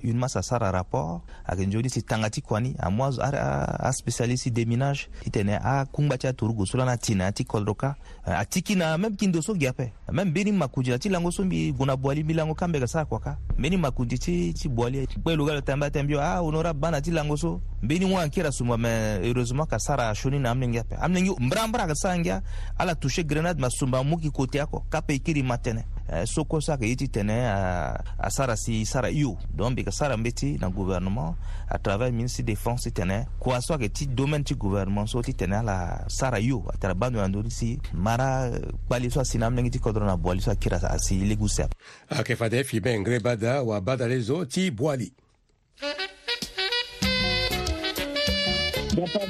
une 0.04 0.18
masa 0.18 0.42
sara 0.42 0.70
rapport 0.70 1.22
ayeke 1.46 1.66
nzoni 1.66 1.90
si 1.90 2.02
tanga 2.02 2.30
ti 2.30 2.40
kua 2.40 2.60
ni 2.60 2.74
amû 2.78 3.02
aspécialiste 3.82 4.42
si 4.44 4.50
déminage 4.52 5.10
ti 5.24 5.30
tene 5.30 5.58
akungba 5.60 6.18
ti 6.18 6.26
atorugo 6.28 6.66
so 6.66 6.78
la 6.78 6.84
ni 6.84 6.90
atene 6.92 7.32
ti 7.34 7.44
kodro 7.44 7.74
atiki 8.24 8.74
na 8.76 8.96
même 8.96 9.16
kindo 9.16 9.42
so 9.42 9.54
gi 9.58 9.66
ape 9.66 9.90
même 10.12 10.30
mbeni 10.30 10.52
makundi 10.52 10.90
na 10.90 10.98
ti 10.98 11.08
lango 11.08 11.32
so 11.32 11.42
mbi 11.44 11.72
gue 11.72 11.86
na 11.86 11.96
buali 11.96 12.22
mbi 12.22 12.34
lango 12.34 12.54
kambege 12.54 12.86
sara 12.86 13.04
kua 13.06 13.18
ka 13.20 13.38
mbeni 13.58 13.76
makundi 13.76 14.18
ti 14.18 14.52
ti 14.54 14.68
buali 14.68 15.06
kpe 15.06 15.34
lo 15.36 15.44
ga 15.44 15.54
lo 15.54 15.60
tene 15.60 15.76
mbe 15.90 16.02
mbio 16.02 16.20
ahonorable 16.22 16.80
ba 16.80 16.90
na 16.90 17.00
ti 17.00 17.10
lango 17.10 17.36
so 17.36 17.58
mbeni 17.82 18.06
ŋo 18.06 18.16
ankira 18.18 18.50
suma 18.52 18.76
me 18.76 19.18
heureusement 19.22 19.66
ka 19.70 19.78
sara 19.78 20.14
shoni 20.14 20.38
na 20.38 20.50
amnengia 20.50 20.84
pe 20.88 20.96
amnengi 21.00 21.34
mbrambra 21.40 21.86
ka 21.86 21.94
sara 21.94 22.40
ala 22.78 22.94
touche 22.94 23.24
grenade 23.26 23.60
ma 23.60 23.68
sumba 23.70 24.02
mu 24.02 24.16
kote 24.32 24.60
ako 24.60 24.86
kape 24.90 25.14
ikiri 25.14 25.42
ma 25.42 25.54
eh, 25.54 25.58
tene 25.62 25.84
eh, 26.08 26.24
so 26.24 26.44
kosa 26.44 26.76
ka 26.76 26.86
yiti 26.86 27.08
tene 27.10 27.30
a, 27.46 27.98
a 28.18 28.30
sara 28.30 28.56
si 28.56 28.84
sara 28.86 29.08
io 29.10 29.36
donc 29.50 29.72
mbi 29.72 29.82
ka 29.84 29.90
sara 29.90 30.16
mbe 30.16 30.28
na 30.60 30.68
gouvernement 30.70 31.34
à 31.68 31.78
travers 31.78 32.12
ministre 32.12 32.42
défense 32.42 32.88
tene 32.92 33.26
kua 33.40 33.60
so 33.60 33.72
ayeke 33.74 33.90
ti 33.92 34.06
domaine 34.06 34.44
ti 34.44 34.54
gouvernement 34.54 35.06
so 35.06 35.20
ti 35.20 35.34
tene 35.34 35.54
ala 35.56 36.04
sara 36.06 36.38
io 36.38 36.62
atara 36.72 36.94
bandu 36.94 37.18
na 37.18 37.50
si 37.50 37.80
mara 37.92 38.48
kpali 38.86 39.10
so 39.10 39.20
asi 39.20 39.38
na 39.38 39.46
amnengi 39.46 39.70
ti 39.70 39.78
kodro 39.80 40.04
na 40.06 40.16
buali 40.16 40.40
so 40.40 40.52
akiri 40.52 40.76
asi 40.88 41.16
légusep 41.26 41.74
ayeke 42.10 42.20
okay, 42.20 42.36
fade 42.36 42.62
fi 42.64 42.78
be 42.80 42.94
ngre 43.00 43.18
bada 43.18 43.60
wa 43.64 43.80
bada 43.80 44.06
le 44.06 44.22
ti 44.46 44.70
buali 44.70 45.12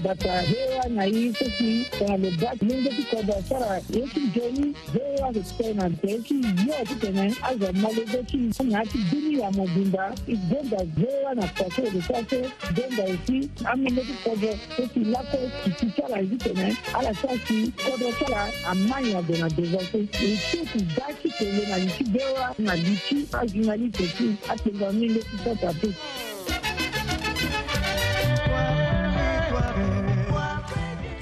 datahewa 0.03 0.89
na 0.89 1.05
hii 1.05 1.33
sisi 1.35 1.87
tanalobaki 1.99 2.65
lenge 2.65 2.91
ti 2.91 3.03
kodro 3.03 3.35
sara 3.49 3.77
ye 3.91 4.03
ti 4.15 4.21
joni 4.35 4.75
hewa 4.93 5.33
so 5.35 5.41
ti 5.41 5.55
kue 5.57 5.73
na 5.75 5.89
nte 5.89 6.19
ti 6.19 6.35
yo 6.67 6.85
ti 6.89 6.95
tene 7.01 7.35
azo 7.43 7.73
ma 7.73 7.89
lege 7.89 8.23
ti 8.27 8.51
anya 8.61 8.83
ti 8.91 8.99
bini 9.11 9.41
ya 9.41 9.51
mo 9.53 9.65
gbunda 9.67 10.15
i 10.27 10.37
gbenda 10.37 10.79
hewa 10.99 11.35
na 11.35 11.47
kpase 11.47 11.83
lo 11.83 12.01
ti 12.01 12.13
ase 12.15 12.51
gbenda 12.73 13.07
e 13.07 13.17
ti 13.27 13.51
amenge 13.65 14.01
ti 14.03 14.13
kodro 14.25 14.53
so 14.77 14.87
ti 14.87 15.01
lako 15.05 15.39
kiti 15.65 15.93
sara 15.97 16.21
e 16.23 16.27
ti 16.27 16.37
tene 16.37 16.77
ala 16.95 17.15
ti 17.15 17.27
asi 17.33 17.59
kodro 17.87 18.13
sara 18.19 18.51
amani 18.67 19.15
ado 19.15 19.37
na 19.37 19.49
devase 19.49 19.99
e 19.99 20.07
ti 20.07 20.29
e 20.59 20.65
ti 20.73 20.79
da 20.97 21.07
ti 21.23 21.29
tene 21.39 21.63
na 21.71 21.77
li 21.77 21.87
ti 21.97 22.05
bewa 22.05 22.55
na 22.59 22.75
li 22.75 22.97
ti 23.09 23.27
azi 23.41 23.59
na 23.59 23.75
li 23.77 23.89
tene 23.91 24.09
ti 24.19 24.27
atengua 24.49 24.93
mi 24.93 25.09
lege 25.09 25.21
ti 25.31 25.37
sara 25.45 25.57
ti 25.57 25.67
apeut 25.67 25.95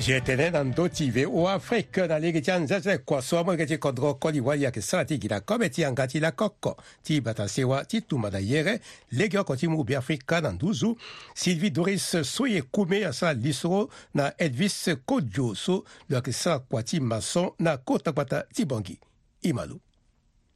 J'étais 0.01 0.51
dans 0.51 0.65
d'autres 0.65 1.27
au 1.29 1.47
Afrique, 1.47 2.01
dans 2.01 2.17
les 2.23 2.43
gens, 2.43 2.65
c'est 2.67 3.05
quoi, 3.05 3.21
soit 3.21 3.45
moi, 3.45 3.55
j'ai 3.67 3.79
contre 3.79 4.15
Koliwali, 4.15 4.65
qui 4.73 4.81
stratégie, 4.81 5.29
la 5.29 5.41
comédie, 5.41 5.85
en 5.85 5.93
gâti, 5.93 6.19
la 6.19 6.33
coco, 6.33 6.75
ti 7.03 7.21
batasewa, 7.21 7.85
ti 7.85 8.03
tumada 8.03 8.41
yere, 8.41 8.81
les 9.13 9.29
gars, 9.29 9.45
quand 9.45 9.63
ils 9.63 9.95
Afrique, 9.95 10.27
dans 10.27 10.55
12 10.55 10.85
ans, 10.85 10.97
Sylvie 11.35 11.71
Doris, 11.71 12.17
soye 12.23 12.63
koumé, 12.73 13.05
à 13.05 13.13
sa 13.13 13.35
lisro, 13.35 13.91
na 14.15 14.33
Elvis 14.39 14.87
Kodjo, 15.05 15.55
so, 15.55 15.85
le 16.09 16.19
qui 16.23 16.33
sera 16.33 16.61
quoi, 16.61 16.83
ti 16.83 16.99
maçon, 16.99 17.53
na 17.59 17.77
kota 17.77 18.13
kwata, 18.13 18.47
ti 18.55 18.65
bangi, 18.65 18.99
imalou. 19.43 19.79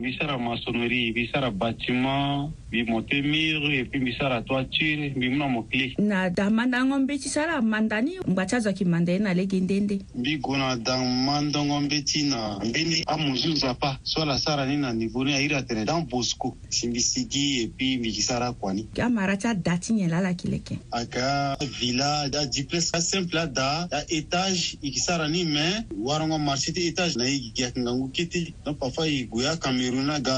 mbi 0.04 0.16
sara 0.20 0.36
maçonnerie 0.38 1.10
mbi 1.10 1.30
sara 1.32 1.50
bâtiment 1.60 2.52
mbi 2.68 2.84
monte 2.84 3.22
mire 3.22 3.72
epui 3.80 4.00
mbi 4.00 4.12
sara 4.20 4.42
toiture 4.42 5.12
mbi 5.16 5.28
mu 5.28 5.36
na 5.38 5.48
mokili 5.48 5.94
na 5.98 6.28
damandango 6.30 6.98
mbe 6.98 7.18
ti 7.18 7.28
sara 7.28 7.62
manda 7.62 8.00
ni 8.02 8.12
ngba 8.28 8.46
ti 8.46 8.54
azwaki 8.56 8.84
manda 8.84 9.12
ye 9.12 9.18
na 9.18 9.34
lege 9.34 9.60
nde 9.60 9.80
nde 9.80 9.98
mbi 10.14 10.36
gue 10.36 10.58
na 10.58 10.76
damandango 10.76 11.80
mbe 11.80 12.02
ti 12.02 12.22
na 12.24 12.58
mbeni 12.68 13.04
amonzu 13.06 13.48
nzapa 13.48 13.98
so 14.02 14.22
ala 14.22 14.38
sara 14.38 14.66
ni 14.66 14.76
na 14.76 14.92
niveau 14.92 15.24
ni 15.24 15.32
airi 15.32 15.54
atene 15.54 15.84
dan 15.84 16.04
bosco 16.06 16.56
si 16.68 16.88
mbi 16.88 17.00
sigi 17.00 17.62
epui 17.62 17.96
mbi 17.96 18.08
yeke 18.08 18.22
sara 18.22 18.52
kua 18.52 18.74
ni 18.74 18.88
amara 19.00 19.36
ti 19.36 19.46
ada 19.46 19.78
ti 19.78 19.92
nyen 19.94 20.10
lala 20.10 20.34
kileke 20.34 20.78
aga 20.90 21.56
villa 21.80 22.20
aduplex 22.28 22.94
asimple 22.94 23.40
ada 23.40 23.88
aétage 23.92 24.76
yeke 24.82 25.00
sara 25.00 25.28
ni 25.28 25.44
me 25.44 25.86
warongo 26.02 26.38
marché 26.38 26.72
ti 26.72 26.90
étage 26.90 27.16
na 27.16 27.24
ye 27.24 27.40
yeke 27.40 27.62
yeke 27.62 27.80
ngangu 27.80 28.08
kiti 28.08 28.54
donc 28.66 28.78
parfois 28.78 29.08
e 29.08 29.24
gue 29.24 29.48
akamerou 29.48 29.93
runa 29.94 30.16
ga 30.26 30.36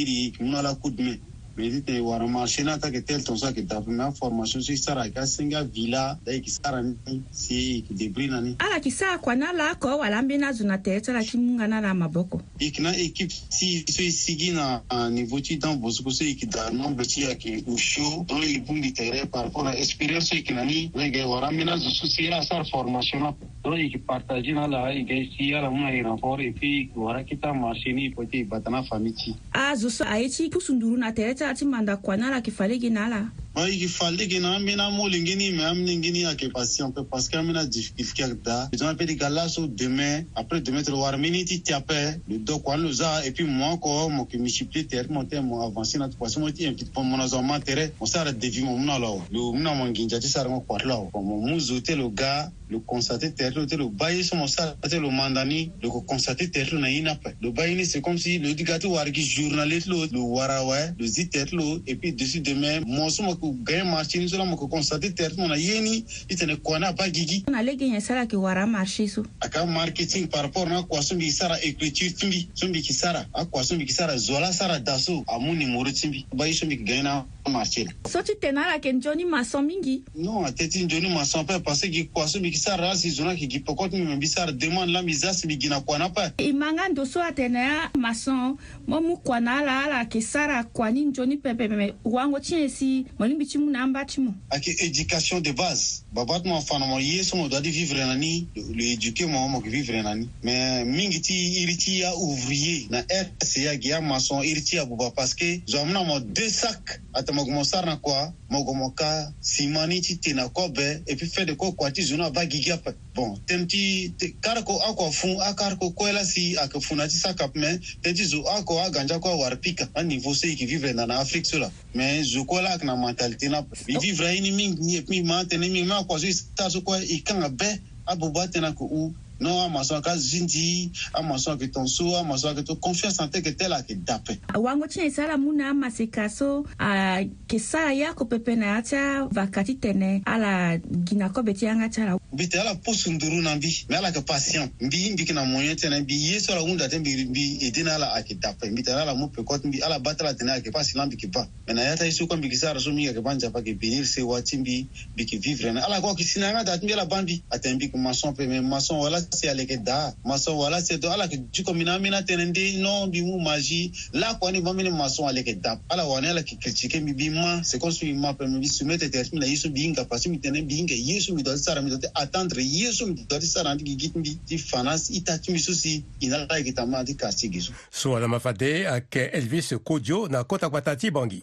iri 0.00 0.16
ki 0.34 0.40
muna 0.50 0.70
kudme 0.80 1.12
medite 1.60 2.00
wara 2.00 2.26
mashina 2.26 2.78
ta 2.80 2.88
ke 2.90 3.00
tel 3.04 3.20
tonsa 3.22 3.52
ke 3.52 3.60
dafu 3.62 3.90
ma 3.92 4.10
formation 4.16 4.62
si 4.62 4.76
sara 4.76 5.04
ka 5.10 5.26
singa 5.28 5.60
villa 5.68 6.16
da 6.24 6.32
ki 6.40 6.50
sara 6.50 6.80
ni 6.82 7.20
si 7.30 7.84
ki 7.84 7.94
debri 8.00 8.28
na 8.32 8.40
ni 8.40 8.54
ala 8.64 8.80
ki 8.80 8.88
saa 8.90 9.18
kwa 9.20 9.36
na 9.36 9.52
la 9.52 9.74
ko 9.76 9.98
wala 10.00 10.22
mbe 10.24 10.38
na 10.40 10.52
zuna 10.56 10.78
te 10.80 10.96
tala 11.04 11.20
ki 11.22 11.36
munga 11.36 11.68
na 11.68 11.80
la 11.84 11.92
maboko 11.94 12.40
ikna 12.58 12.94
équipe 12.96 13.34
si 13.58 13.84
so 13.88 14.00
isigi 14.02 14.54
na 14.56 14.80
niveau 15.12 15.40
ti 15.44 15.58
dan 15.60 15.76
bosuko 15.76 16.08
so 16.10 16.24
iki 16.24 16.46
da 16.48 16.70
nombre 16.72 17.04
ti 17.06 17.26
ya 17.28 17.34
ki 17.36 17.64
usho 17.68 18.24
don 18.28 18.40
i 18.42 18.56
bungi 18.60 18.92
tere 18.96 19.26
par 19.28 19.44
rapport 19.44 19.66
à 19.68 19.76
expérience 19.76 20.30
so 20.32 20.36
iki 20.40 20.54
na 20.56 20.64
ni 20.64 20.88
rege 20.96 21.20
wara 21.28 21.50
mbe 21.52 21.64
na 21.68 21.76
zusu 21.76 22.06
si 22.08 22.24
ira 22.26 22.40
sara 22.42 22.64
formation 22.64 23.20
na 23.20 23.30
don 23.62 23.76
iki 23.76 23.98
partage 24.00 24.48
na 24.56 24.64
la 24.66 24.88
ige 24.96 25.28
si 25.36 25.52
ala 25.54 25.68
munga 25.70 25.92
i 25.92 26.00
renfort 26.02 26.40
et 26.40 26.52
puis 26.56 26.88
wara 26.96 27.20
kita 27.22 27.52
mashini 27.52 28.08
poti 28.16 28.44
batana 28.48 28.80
famiti 28.88 29.36
a 29.52 29.74
zusu 29.76 30.06
a 30.08 30.16
ye 30.18 30.28
ti 30.32 30.48
pusunduru 30.48 30.96
na 30.96 31.12
tere 31.12 31.34
tala 31.34 31.49
ti 31.54 31.64
manda 31.64 31.92
ni 31.92 31.92
ala 31.92 31.96
kwa 32.02 32.16
nala 32.16 32.40
kifariki 32.40 32.88
ala 32.96 33.28
il 33.68 33.88
fallait 33.88 34.28
que 34.28 34.38
nous 34.38 34.46
amena 34.46 34.90
molingini 34.90 35.50
mais 35.52 35.64
amningini 35.64 36.24
à 36.24 36.34
passer 36.54 36.82
un 36.82 36.90
peu 36.92 37.02
parce 37.04 37.28
qu'on 37.28 37.54
a 37.56 37.66
difficulté 37.66 38.34
là 38.46 38.68
ils 38.72 38.82
ont 38.84 38.86
appelé 38.86 39.16
galas 39.16 39.58
demain 39.76 40.22
après 40.36 40.60
demain 40.60 40.82
tu 40.84 40.92
voir 40.92 41.18
minute 41.18 41.62
tu 41.64 41.72
appelles 41.72 42.20
le 42.28 42.38
doc 42.38 42.62
on 42.66 42.78
nous 42.78 43.02
a 43.02 43.26
et 43.26 43.32
puis 43.32 43.44
moi 43.44 43.68
encore 43.68 44.08
moi 44.08 44.26
qui 44.30 44.38
me 44.38 44.46
suis 44.46 44.66
plus 44.66 44.86
terre 44.86 45.06
moi 45.10 45.24
avancer 45.64 45.98
notre 45.98 46.16
poisson 46.16 46.40
moi 46.40 46.52
tu 46.52 46.64
un 46.66 46.72
petit 46.74 46.84
peu 46.84 47.02
mon 47.02 47.18
azama 47.18 47.58
terre 47.58 47.90
on 48.00 48.06
s'arrête 48.06 48.38
de 48.38 48.46
vivre 48.46 48.66
mon 48.68 48.86
là 48.86 48.98
le 49.32 49.38
mon 49.38 49.74
manginja 49.74 50.20
tu 50.20 50.28
sers 50.28 50.48
mon 50.48 50.60
quoi 50.60 50.78
là 50.84 50.96
comme 51.12 51.26
nous 51.26 51.56
le 51.58 52.08
gars 52.08 52.52
le 52.70 52.78
constater 52.78 53.32
terre 53.32 53.52
le 53.56 53.64
le 53.66 53.88
bail 53.88 54.22
son 54.22 54.36
le 54.44 55.10
mandani 55.10 55.72
le 55.82 55.88
constater 55.88 56.50
terre 56.50 56.72
na 56.74 56.88
ina 56.88 57.18
le 57.42 57.50
bail 57.50 57.84
c'est 57.84 58.00
comme 58.00 58.16
si 58.16 58.38
le 58.38 58.54
digato 58.54 58.88
wargi 58.92 59.22
journaliste 59.24 59.88
le 59.88 60.20
warawa 60.20 60.76
le 61.00 61.04
ziter 61.06 61.44
et 61.88 61.96
puis 61.96 62.12
dessus 62.12 62.40
demain 62.40 62.80
moi 62.86 63.10
kuganye 63.40 63.82
marché 63.84 64.18
ni 64.18 64.28
so 64.28 64.36
la 64.36 64.44
moke 64.44 64.68
constate 64.68 65.14
tere 65.14 65.34
ti 65.34 65.40
mo 65.40 65.48
na 65.48 65.56
ye 65.56 65.80
ni 65.80 66.02
ti 66.28 66.36
tene 66.36 66.56
kone 66.56 66.84
apa 66.86 67.08
gigi 67.10 67.44
na 67.48 67.62
lege 67.62 67.88
nyen 67.88 68.00
sara 68.00 68.20
yeke 68.20 68.36
wara 68.36 68.66
marché 68.66 69.08
so 69.08 69.24
aka 69.40 69.66
marketing 69.66 70.28
par 70.28 70.42
rapport 70.42 70.68
na 70.68 70.82
kua 70.82 71.02
so 71.02 71.14
mbi 71.14 71.30
sara 71.30 71.56
écriture 71.62 72.10
ti 72.10 72.26
mbi 72.26 72.48
so 72.54 72.68
mbi 72.68 72.78
yeke 72.78 72.92
sara 72.92 73.26
akua 73.32 73.64
so 73.64 73.74
mbi 73.74 73.82
yeke 73.84 73.92
sara 73.94 74.16
zo 74.18 74.36
ala 74.36 74.52
sara 74.52 74.78
da 74.78 74.98
so 74.98 75.24
amû 75.26 75.54
numéro 75.56 75.90
ti 75.92 76.08
mbi 76.08 76.26
ba 76.34 76.46
ye 76.46 76.52
so 76.54 76.66
mbi 76.66 76.74
yeke 76.74 76.84
ganye 76.84 77.02
na 77.02 77.24
marché 77.50 77.84
la 77.84 78.10
so 78.10 78.22
ti 78.22 78.36
tene 78.36 78.58
ala 78.60 78.74
yeke 78.74 78.92
nzoni 78.92 79.24
mason 79.24 79.62
mingi 79.64 80.02
non 80.14 80.44
atê 80.44 80.68
ti 80.68 80.84
nzoni 80.84 81.08
mason 81.14 81.40
ape 81.40 81.62
parce 81.64 81.80
que 81.80 81.88
gi 81.92 82.04
kua 82.12 82.28
so 82.28 82.38
mbi 82.38 82.48
yeke 82.48 82.58
sara 82.58 82.84
ala 82.90 82.96
si 82.96 83.10
zo 83.10 83.24
na 83.24 83.32
yeke 83.32 83.48
gi 83.50 83.60
poko 83.60 83.88
ti 83.88 83.96
mbi 83.96 84.06
me 84.10 84.16
mbi 84.16 84.28
sara 84.28 84.52
demande 84.52 84.92
la 84.92 85.02
mbi 85.02 85.14
za 85.16 85.32
si 85.32 85.46
mbi 85.46 85.56
gi 85.56 85.68
na 85.68 85.80
kua 85.80 85.98
na 85.98 86.10
ape 86.12 86.32
e 86.38 86.52
manga 86.52 86.88
ndo 86.88 87.04
so 87.06 87.22
atene 87.22 87.64
amason 87.94 88.56
mo 88.86 89.00
mu 89.00 89.16
kua 89.16 89.40
na 89.40 89.58
ala 89.58 89.80
ala 89.84 89.98
yeke 90.04 90.20
sara 90.22 90.64
kua 90.64 90.90
ni 90.90 91.04
nzoni 91.04 91.36
pepeme 91.36 91.94
wango 92.04 92.40
ti 92.40 92.54
nyen 92.54 92.68
si 92.68 93.06
mo 93.18 93.29
woni 93.30 93.34
mbi 93.34 93.76
an 93.78 94.60
éducation 94.86 95.40
de 95.40 95.52
base 95.52 96.02
babatuma 96.12 96.60
fanamo 96.60 96.98
yesomo 97.00 97.48
do 97.48 97.56
adi 97.56 97.70
vivre 97.70 98.04
nani 98.06 98.48
lo 98.56 98.84
éduqué 98.84 99.26
mo 99.26 99.48
mo 99.48 99.60
ko 99.60 99.68
vivre 99.68 100.02
nani 100.02 100.28
mais 100.42 100.84
mingiti 100.84 101.32
ti 101.32 101.62
iri 101.62 101.76
ti 101.76 102.00
ya 102.00 102.14
ouvrier 102.14 102.86
na 102.90 103.02
rse 103.08 103.62
ya 103.64 103.76
gi 103.76 103.88
ya 103.88 104.00
maçon 104.00 104.42
iri 104.42 104.60
ti 104.62 104.78
abuba 104.78 105.10
parce 105.10 105.34
que 105.34 105.62
zo 105.66 105.78
amina 105.80 106.02
mo 106.04 106.20
deux 106.20 106.48
sacs 106.50 107.00
atamo 107.14 107.44
gue 107.44 107.52
mo 107.54 107.64
sara 107.64 107.86
na 107.86 107.96
quoi 107.96 108.32
mo 108.48 108.64
gue 108.64 108.74
mo 108.74 108.90
ka 108.90 109.32
et 109.58 109.88
ni 109.88 110.00
ti 110.00 110.16
puis 110.18 111.28
fede 111.32 111.48
de 111.48 111.52
quoi 111.54 111.90
ti 111.92 112.02
zo 112.02 112.16
ni 112.16 112.22
ava 112.22 112.46
gigi 112.46 112.72
bon 113.14 113.34
tene 113.46 113.66
ti 113.66 114.12
te, 114.18 114.28
kari 114.40 114.62
ko 114.62 114.78
oko 114.88 115.06
afun 115.10 115.38
akari 115.50 115.76
ko 115.80 115.90
kue 115.96 116.12
la 116.12 116.24
si 116.24 116.54
ayeke 116.58 116.80
funa 116.80 117.08
ti 117.10 117.16
sakap 117.18 117.52
me 117.58 117.70
tënë 118.02 118.16
ti 118.16 118.24
zo 118.30 118.42
oko 118.44 118.78
aganja 118.82 119.18
kue 119.20 119.32
awari 119.34 119.56
pika 119.58 119.88
aniveau 119.98 120.34
so 120.34 120.46
e 120.46 120.50
yeke 120.50 120.66
vivre 120.70 120.92
na 120.94 121.06
na 121.10 121.18
afrique 121.22 121.46
so 121.50 121.58
la 121.58 121.70
me 121.94 122.22
zo 122.22 122.44
kue 122.46 122.62
la 122.62 122.70
ayeke 122.74 122.86
na 122.86 122.94
mentalité 122.96 123.48
na 123.50 123.64
e 123.90 123.98
vivre 123.98 124.26
aini 124.28 124.50
mingi 124.52 124.78
ni 124.86 124.96
e 124.96 125.02
puis 125.02 125.18
mingi 125.20 125.28
ma 125.28 125.40
atene 125.42 125.66
mingi 125.68 125.88
ma 125.90 125.98
akua 126.02 126.20
so 126.20 126.26
e 126.26 126.32
sara 126.32 126.70
so 126.70 126.80
kue 126.86 126.98
e 126.98 127.16
kanga 127.26 127.48
be 127.58 127.70
abobo 128.12 128.38
atene 128.40 128.66
ayeke 128.66 128.84
u 128.98 129.02
non 129.40 129.60
amaso 129.72 129.96
aka 129.96 130.12
zindi 130.20 130.92
amaso 131.16 131.48
ayeke 131.50 131.72
tongaso 131.72 132.12
amaso 132.16 132.44
ayeke 132.48 132.60
to 132.66 132.76
confiance 132.76 133.16
na 133.20 133.24
tëge 133.28 133.54
tëla 133.56 133.76
ayeke 133.80 133.96
dape 134.04 134.36
wango 134.54 134.84
ti 134.86 134.98
na 135.00 135.06
e 135.08 135.10
sara 135.10 135.36
mu 135.40 135.48
na 135.56 135.70
amaseka 135.72 136.28
so 136.28 136.64
ayeke 136.78 137.56
sara 137.58 137.92
ye 137.96 138.04
akopepe 138.06 138.52
na 138.60 138.76
ya 138.76 138.80
ti 138.84 138.94
avaka 139.00 139.64
ti 139.64 139.74
tene 139.80 140.20
ala 140.28 140.76
gi 141.06 141.14
na 141.16 141.28
kobe 141.32 141.54
ti 141.56 141.64
yanga 141.64 141.88
ti 141.88 142.00
ala 142.04 142.20
mbi 142.32 142.46
tene 142.52 142.62
ala 142.68 142.74
poso 142.76 143.08
nduru 143.12 143.40
na 143.40 143.56
mbi 143.56 143.84
mbi 143.88 143.94
ala 143.96 144.08
yeke 144.12 144.20
patient 144.28 144.68
mbi 144.80 145.10
mbi 145.16 145.22
yeke 145.24 145.32
na 145.32 145.44
moyen 145.48 145.72
tënë 145.76 146.02
mbi 146.04 146.14
ye 146.24 146.36
so 146.40 146.52
ala 146.52 146.60
hunda 146.60 146.84
te 146.88 146.98
mbi 147.00 147.24
mbi 147.32 147.58
ede 147.66 147.82
na 147.82 147.94
ala 147.96 148.12
ayeke 148.20 148.36
dape 148.40 148.68
mbi 148.70 148.82
tene 148.84 149.00
ala 149.08 149.14
mu 149.16 149.28
pekote 149.32 149.68
mbi 149.72 149.80
ala 149.80 149.96
ba 149.98 150.12
ti 150.14 150.20
ala 150.22 150.34
tene 150.36 150.50
ayeke 150.52 150.68
pasila 150.70 151.06
mbi 151.08 151.16
yeke 151.16 151.32
ba 151.32 151.48
me 151.66 151.72
na 151.72 151.82
ya 151.88 151.96
ti 151.96 152.04
aye 152.04 152.12
so 152.12 152.26
kue 152.28 152.36
mbi 152.36 152.46
yeke 152.52 152.56
sara 152.60 152.76
so 152.80 152.92
mbi 152.92 153.08
ayeke 153.08 153.20
ba 153.24 153.32
nzapa 153.34 153.58
yeke 153.64 153.80
bénir 153.80 154.04
sewa 154.06 154.36
ti 154.44 154.56
mbi 154.60 154.84
mbi 155.16 155.22
yeke 155.24 155.38
vivre 155.40 155.72
na 155.72 155.80
ala 155.88 155.96
yeke 155.96 156.06
oko 156.12 156.20
yeke 156.20 156.24
sini 156.28 156.44
yanga 156.44 156.60
da 156.64 156.76
ti 156.78 156.84
mbi 156.84 156.92
ala 156.92 157.06
ba 157.08 157.22
mbi 157.24 157.40
atene 157.50 157.74
mbi 157.80 157.84
yeke 157.88 157.96
maçon 157.98 158.30
ape 158.36 158.44
me 158.46 158.60
maçon 158.60 158.98
wala 159.00 159.20
sialekeda 159.34 160.14
mason 160.24 160.56
wala 160.56 160.80
seto 160.82 161.12
ala 161.12 161.24
yeke 161.24 161.36
diko 161.50 161.74
mini 161.74 161.90
ambeni 161.90 162.16
atene 162.16 162.44
nde 162.44 162.76
non 162.78 163.08
mbi 163.08 163.22
mu 163.22 163.40
magi 163.40 163.92
la 164.12 164.34
kuâ 164.34 164.52
ni 164.52 164.60
mbambeni 164.60 164.90
mason 164.90 165.28
ayeke 165.28 165.54
da 165.54 165.78
ala 165.88 166.04
wani 166.04 166.26
ala 166.28 166.40
yeke 166.40 166.56
critiqué 166.56 167.00
mbi 167.00 167.12
bi 167.12 167.30
ma 167.30 167.62
c'est 167.62 167.78
comme 167.80 167.92
si 167.92 168.12
mbi 168.12 168.18
ma 168.20 168.34
peut 168.34 168.46
mbi 168.48 168.68
soumettre 168.68 169.10
tere 169.10 169.24
ti 169.24 169.30
mbi 169.30 169.38
na 169.40 169.46
ye 169.46 169.68
mbi 169.70 169.80
hinga 169.80 170.04
parce 170.04 170.28
mbi 170.28 170.38
tene 170.38 170.62
mbi 170.62 170.74
hinga 170.74 170.94
ye 170.94 171.20
so 171.20 171.32
mbi 171.32 171.42
duâ 171.42 171.54
ti 171.56 171.62
sara 171.62 171.80
mbi 171.82 171.90
duâ 171.90 172.00
ti 172.00 172.08
attendre 172.14 172.62
ye 172.64 172.92
so 172.92 173.06
mbi 173.06 173.24
duâ 173.28 173.38
ti 173.40 173.46
sara 173.46 173.70
anti 173.70 173.84
gi 173.84 173.96
gi 173.98 174.08
ti 174.10 174.18
mbi 174.18 174.34
ti 174.46 174.58
fa 174.58 174.82
na 174.82 174.96
i 175.10 175.20
ta 175.22 175.38
ti 175.38 175.50
mbi 175.50 175.60
so 175.60 175.72
si 175.74 176.04
e 176.20 176.26
na 176.28 176.36
ala 176.46 176.58
yeke 176.58 176.72
ta 176.74 176.86
ma 176.86 176.98
anti 176.98 177.16
quartier 177.16 177.50
gi 177.52 177.60
so 177.60 177.72
so 177.90 178.16
ala 178.16 178.28
mafade 178.28 178.86
ayeke 178.88 179.30
elvis 179.32 179.74
kodio 179.84 180.28
na 180.28 180.44
kota 180.44 180.68
kpata 180.68 180.96
ti 180.96 181.10
bangi 181.10 181.42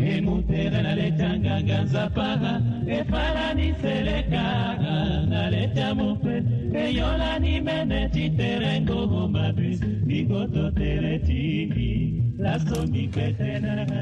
emutela 0.00 0.82
naletanganga 0.82 1.82
nzapara 1.82 2.54
efalanise 2.88 3.94
lekaka 4.06 4.94
naleta 5.28 5.94
mopepe 5.94 6.59
eyolani 6.74 7.60
mene 7.60 8.08
titerengo 8.12 9.06
omabe 9.24 9.76
bigoto 10.06 10.70
teretiki 10.72 12.16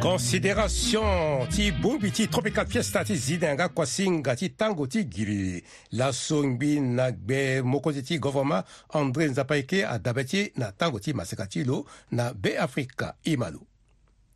considération 0.01 1.45
ti 1.51 1.73
bongbi 1.73 2.13
ti 2.13 2.29
tropical 2.29 2.67
fiesta 2.69 3.03
ti 3.05 3.17
zi 3.17 3.37
na 3.39 3.49
yanga 3.49 3.69
kuasinga 3.69 4.37
ti 4.37 4.51
tango 4.55 4.87
ti 4.87 5.05
giri 5.07 5.61
laso 5.93 6.45
ngbi 6.47 6.81
na 6.81 7.11
gbe 7.11 7.63
mokonzi 7.65 8.03
ti 8.03 8.19
gouvernement 8.19 8.63
andré 8.95 9.27
nzapa 9.29 9.57
e 9.59 9.63
kê 9.63 9.83
adabe 9.83 10.25
ti 10.25 10.53
na 10.57 10.71
tango 10.73 11.01
ti 11.01 11.13
maseka 11.13 11.47
ti 11.49 11.65
lo 11.65 11.85
na 12.13 12.31
beafrika 12.33 13.17
i 13.27 13.35
ma 13.37 13.51
lo 13.51 13.68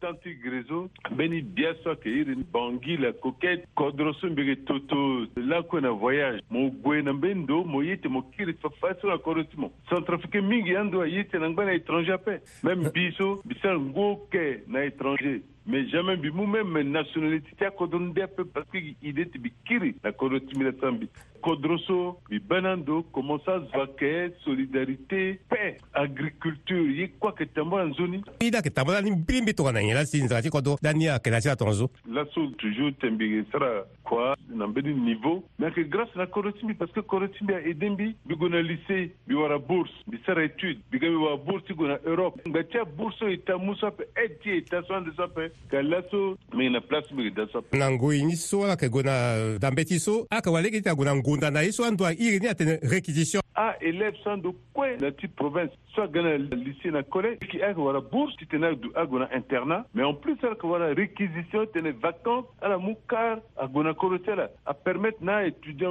tanti 0.03 0.35
grizo 0.37 0.79
beni 1.15 1.47
so 1.85 1.93
ke 2.03 2.09
irin 2.11 2.43
bangi 2.53 2.97
la 3.05 3.11
koke 3.23 3.53
kodroso 3.79 4.27
mbege 4.33 4.57
toto 4.67 4.97
la 5.37 5.61
ko 5.63 5.79
na 5.81 5.91
voyage 5.93 6.43
mo 6.51 6.67
gwe 6.83 7.03
na 7.03 7.13
bendo 7.13 7.63
mo 7.65 7.85
yete 7.87 8.09
mo 8.11 8.25
kiri 8.35 8.53
fa 8.65 8.69
faso 8.81 9.07
la 9.09 9.19
korotimo 9.19 9.71
centrafrique 9.89 10.41
mingi 10.43 10.75
ando 10.77 11.07
yete 11.07 11.39
na 11.39 11.49
ngana 11.55 11.79
étranger 11.79 12.19
pe 12.25 12.41
même 12.67 12.91
biso 12.97 13.31
bisan 13.45 13.79
ngoke 13.93 14.45
na 14.67 14.83
étranger 14.91 15.39
mais 15.67 15.87
jamais 15.93 16.17
bi 16.19 16.31
mu 16.35 16.47
même 16.57 16.83
nationalité 16.91 17.51
ta 17.63 17.71
kodon 17.71 18.11
depe 18.17 18.43
parce 18.53 18.67
que 18.71 18.79
idée 19.07 19.31
bi 19.39 19.53
kiri 19.69 19.95
na 20.03 20.11
korotimi 20.13 20.65
la 20.67 20.73
tambi 20.83 21.07
kodroso 21.43 22.17
mbi 22.31 22.39
benan 22.39 22.85
do 22.87 23.03
komonsa 23.13 23.59
zwa 23.71 23.87
kɛ 23.99 24.29
solidarité 24.47 25.39
pɛ 25.51 25.75
agriculture 25.95 26.87
ye 27.01 27.11
kuâ 27.21 27.33
kɛ 27.35 27.45
tambo 27.55 27.77
na 27.79 27.85
nzoni 27.91 28.23
i 28.41 28.51
la 28.51 28.63
kɛ 28.63 28.71
tambo 28.71 28.93
la 28.93 29.03
ni 29.03 29.11
biri 29.11 29.43
mbi 29.43 29.55
tongana 29.55 29.81
ɲɛ 29.83 29.95
la 29.95 30.07
si 30.07 30.23
nzagati 30.23 30.49
kɔ 30.49 30.63
do 30.63 30.77
la 30.83 30.93
ni 30.95 31.09
a 31.09 31.19
kɛlɛsi 31.19 31.49
la 31.51 31.57
tɔnɔ 31.59 31.75
so 31.75 31.87
laso 32.09 32.41
toujours 32.63 32.95
tɛnbege 33.03 33.45
sara 33.53 33.85
kua 34.07 34.37
na 34.49 34.67
mbeni 34.67 34.95
niveau 34.95 35.43
mais 35.59 35.73
ke 35.75 35.83
grâce 35.91 36.15
na 36.15 36.27
koroti 36.27 36.65
mbi 36.65 36.75
parce 36.75 36.93
que 36.93 37.01
koroti 37.01 37.43
mbi 37.43 37.55
aede 37.55 37.85
mbi 37.95 38.15
mbi 38.27 38.37
go 38.39 38.49
na 38.49 38.63
lycée 38.63 39.11
mbi 39.27 39.35
wara 39.35 39.59
bourse 39.59 39.93
mbi 40.07 40.19
sara 40.27 40.45
étude 40.45 40.79
mbi 40.93 41.01
ga 41.03 41.11
mbi 41.13 41.19
wara 41.25 41.37
bourse 41.37 41.65
ti 41.69 41.75
go 41.75 41.89
na 41.89 41.97
europe 42.07 42.39
ngba 42.47 42.65
ti 42.71 42.79
abourse 42.83 43.21
oyo 43.23 43.37
ta 43.47 43.57
mu 43.59 43.75
so 43.81 43.91
ape 43.93 44.05
aide 44.17 44.39
ti 44.43 44.51
e 44.63 44.63
ta 44.69 44.83
so 44.87 44.95
ande 44.99 45.11
so 45.17 45.27
ape 45.27 45.51
ka 45.73 45.83
laso 45.83 46.37
mbi 46.55 46.69
na 46.75 46.81
place 46.81 47.11
mbi 47.13 47.29
ge 47.31 47.35
da 47.41 47.47
so 47.53 47.59
ape 47.65 47.75
na 47.81 47.91
ngoi 47.95 48.21
ni 48.29 48.37
so 48.43 48.63
ala 48.65 48.77
yeke 48.77 48.93
go 48.99 49.03
na 49.09 49.17
dambe 49.65 49.83
ti 49.85 49.99
so 49.99 50.19
ayeke 50.31 50.49
wara 50.53 50.63
lege 50.69 50.79
ti 50.83 50.87
na 50.91 50.95
go 51.01 51.05
na 51.09 51.15
ngoi 51.19 51.32
kunda 51.33 51.51
na 51.51 51.61
ye 51.63 51.73
so 51.73 51.85
iri 52.19 52.41
ni 52.41 52.49
atene 52.49 52.79
réquisition 52.83 53.41
a 53.55 53.77
élève 53.81 54.15
san 54.25 54.41
do 54.41 54.55
kue 54.75 54.97
na 55.01 55.11
ti 55.13 55.29
province 55.29 55.71
so 55.95 56.07
gana 56.09 56.37
lycée 56.39 56.91
na 56.93 57.03
kole 57.03 57.35
ki 57.51 57.61
ake 57.63 57.79
wara 57.81 58.01
bourse 58.01 58.37
ti 58.41 58.47
tene 58.49 58.71
du 58.81 58.91
agona 58.97 59.27
internat 59.37 59.87
mais 59.95 60.05
en 60.05 60.15
plus 60.15 60.37
ala 60.45 60.55
que 60.57 60.67
wara 60.67 60.87
réquisition 60.97 61.65
tene 61.73 61.91
vacances 62.03 62.45
ala 62.61 62.77
la 62.77 62.79
mukar 62.79 63.41
agona 63.57 63.93
koro 63.95 64.15
à 64.27 64.33
ala 64.33 64.47
apermettre 64.67 65.23
na 65.23 65.41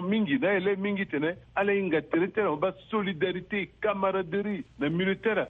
mingi 0.01 0.37
na 0.39 0.55
élève 0.57 0.79
mingi 0.79 1.05
tene 1.07 1.35
ala 1.55 1.73
ye 1.73 1.83
nga 1.87 2.01
tere 2.01 2.27
ti 2.31 2.39
solidarité 2.89 3.69
camaraderie 3.81 4.63
na 4.79 4.89
milieu 4.89 5.15
ti 5.15 5.29
ala 5.29 5.47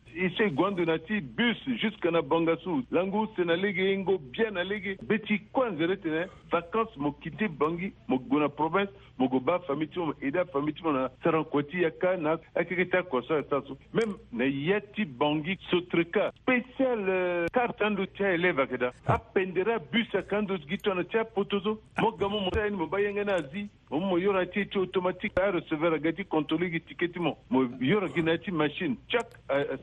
na 0.85 0.97
ti 0.99 1.19
bus 1.21 1.59
jusqu'à 1.81 2.11
na 2.11 2.21
bangasu 2.21 2.83
langu 2.91 3.25
use 3.25 3.45
na 3.45 3.55
lege 3.55 3.91
ingo 3.93 4.17
bien 4.33 4.51
na 4.51 4.63
lege 4.63 4.97
be 5.03 5.19
ti 5.19 5.39
kue 5.51 5.65
anzere 5.67 5.97
tene 5.97 6.27
vacance 6.51 6.95
mo 6.97 7.11
kiti 7.23 7.47
bangi 7.47 7.93
mo 8.07 8.17
gona 8.19 8.49
province 8.49 8.89
mo 9.17 9.27
gue 9.27 9.39
famille 9.67 9.80
famitimu 9.81 10.13
ida 10.21 10.45
famitimu 10.45 10.91
na 10.91 11.09
sarankoti 11.23 11.83
ya 11.83 11.91
ka 11.91 12.15
na 12.17 12.39
akikita 12.55 13.01
kɔsɔ 13.03 13.33
ya 13.35 13.43
sasu 13.49 13.77
meme 13.93 14.13
na 14.31 14.45
ya 14.45 14.79
ti 14.79 15.05
bangi 15.05 15.57
sotreka 15.69 16.31
spesial 16.41 17.09
euh, 17.09 17.45
carte 17.53 17.81
an 17.81 17.95
do 17.95 18.03
cɛ 18.05 18.33
eleva 18.33 18.67
keda 18.67 18.91
a 19.07 19.13
ah. 19.13 19.17
pendera 19.17 19.79
bus 19.79 20.11
kan 20.29 20.45
do 20.45 20.57
gitɔna 20.57 21.03
cɛ 21.09 21.25
potozo 21.33 21.79
mo 21.99 22.11
gamu 22.11 22.39
mo 22.39 22.49
ni 22.69 22.75
mo 22.75 22.85
ba 22.87 22.99
yɛngɛna 22.99 23.33
a 23.35 23.47
zi 23.51 23.69
mo 23.89 24.15
yɔrɔ 24.17 24.49
ti 24.53 24.63
ti 24.65 24.77
automatique 24.79 25.35
a 25.39 25.51
receveur 25.51 25.99
ga 25.99 26.11
ti 26.15 26.23
contrôle 26.25 26.69
gi 26.71 26.79
tiketi 26.79 27.19
mo 27.19 27.37
mo 27.49 27.65
yɔrɔ 27.65 28.13
gi 28.15 28.21
na 28.21 28.37
ti 28.37 28.51
machine 28.51 28.95
chak 29.09 29.27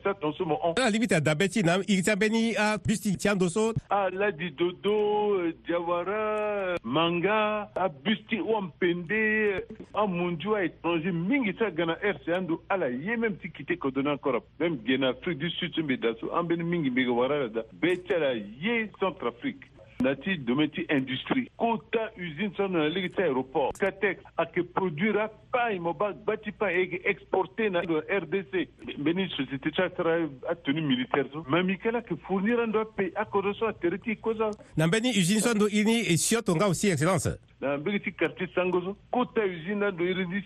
sa 0.03 0.13
tonso 0.13 0.45
mo 0.45 0.55
on 0.63 0.73
ala 0.77 0.89
limite 0.89 1.19
da 1.21 1.35
beti 1.35 1.63
na 1.63 1.77
i 1.87 2.01
ta 2.01 2.15
beni 2.15 2.55
a 2.55 2.77
bus 2.79 3.01
ti 3.01 3.15
tian 3.17 3.37
doso 3.37 3.73
a 3.89 4.09
la 4.11 4.31
di 4.31 4.49
dodo 4.49 5.51
jawara 5.67 6.11
euh, 6.11 6.69
euh, 6.73 6.75
manga 6.83 7.69
a 7.75 7.87
bus 7.89 8.17
ti 8.29 8.41
won 8.41 8.71
pende 8.79 9.57
a 9.93 10.05
munjuwa 10.05 10.63
étranger 10.65 11.11
mingi 11.13 11.53
ti 11.53 11.63
aga 11.63 11.85
na 11.85 11.93
rc 11.93 12.27
ala 12.69 12.87
ye 12.89 13.17
même 13.17 13.37
ti 13.37 13.49
kite 13.49 13.75
kodona 13.79 14.13
encore 14.13 14.43
même 14.59 14.77
gue 14.77 15.03
afrique 15.05 15.37
du 15.39 15.49
sud 15.51 15.73
ti 15.73 15.81
mbi 15.81 15.97
da 15.97 16.13
so 16.19 16.29
mingi 16.43 16.89
mbege 16.89 17.09
wara 17.11 17.39
la 17.39 17.47
da 17.47 17.61
be 17.73 17.95
ti 17.97 18.13
ala 18.13 18.33
ye 18.33 18.89
centre 18.99 19.27
afrique 19.27 19.63
na 20.01 20.13
domaine 20.45 20.69
ti 20.71 20.85
industrie 20.89 21.49
quota 21.57 22.11
usine 22.17 22.51
so 22.55 22.67
na 22.67 22.87
ligi 22.87 23.09
ti 23.09 23.21
aéroport 23.21 23.73
katex 23.77 24.17
ayeke 24.37 24.63
produire 24.73 25.17
apaille 25.21 25.79
mo 25.79 25.93
ba 25.93 26.13
gba 26.13 26.37
ti 26.37 26.51
paille 26.51 27.01
ayeke 27.05 27.69
na 27.69 27.81
rdc 27.81 28.67
mbeni 28.97 29.27
société 29.29 29.71
ti 29.71 29.81
a 29.81 30.55
tenu 30.55 30.81
militaire 30.81 31.25
so 31.33 31.43
ma 31.49 31.63
miki 31.63 31.87
ala 31.87 32.01
fournir 32.27 32.59
un 32.59 32.73
ape 32.81 32.95
pays 33.11 33.55
so 33.57 33.67
atere 33.67 33.97
ti 33.97 34.09
hiko 34.09 34.35
so 34.35 34.51
na 34.77 34.87
mbeni 34.87 35.09
usine 35.09 35.41
so 35.41 35.53
do 35.53 35.67
ini 35.67 35.99
e 36.07 36.17
sio 36.17 36.41
nga 36.55 36.65
aussi 36.67 36.87
excellence 36.87 37.39
dans 37.61 37.69
un 37.71 37.79
petit 37.79 38.13
quartier 38.13 38.47
Sangoso, 38.55 38.97
côté 39.11 39.41
usine, 39.45 39.83
il 39.99 40.37
y 40.37 40.43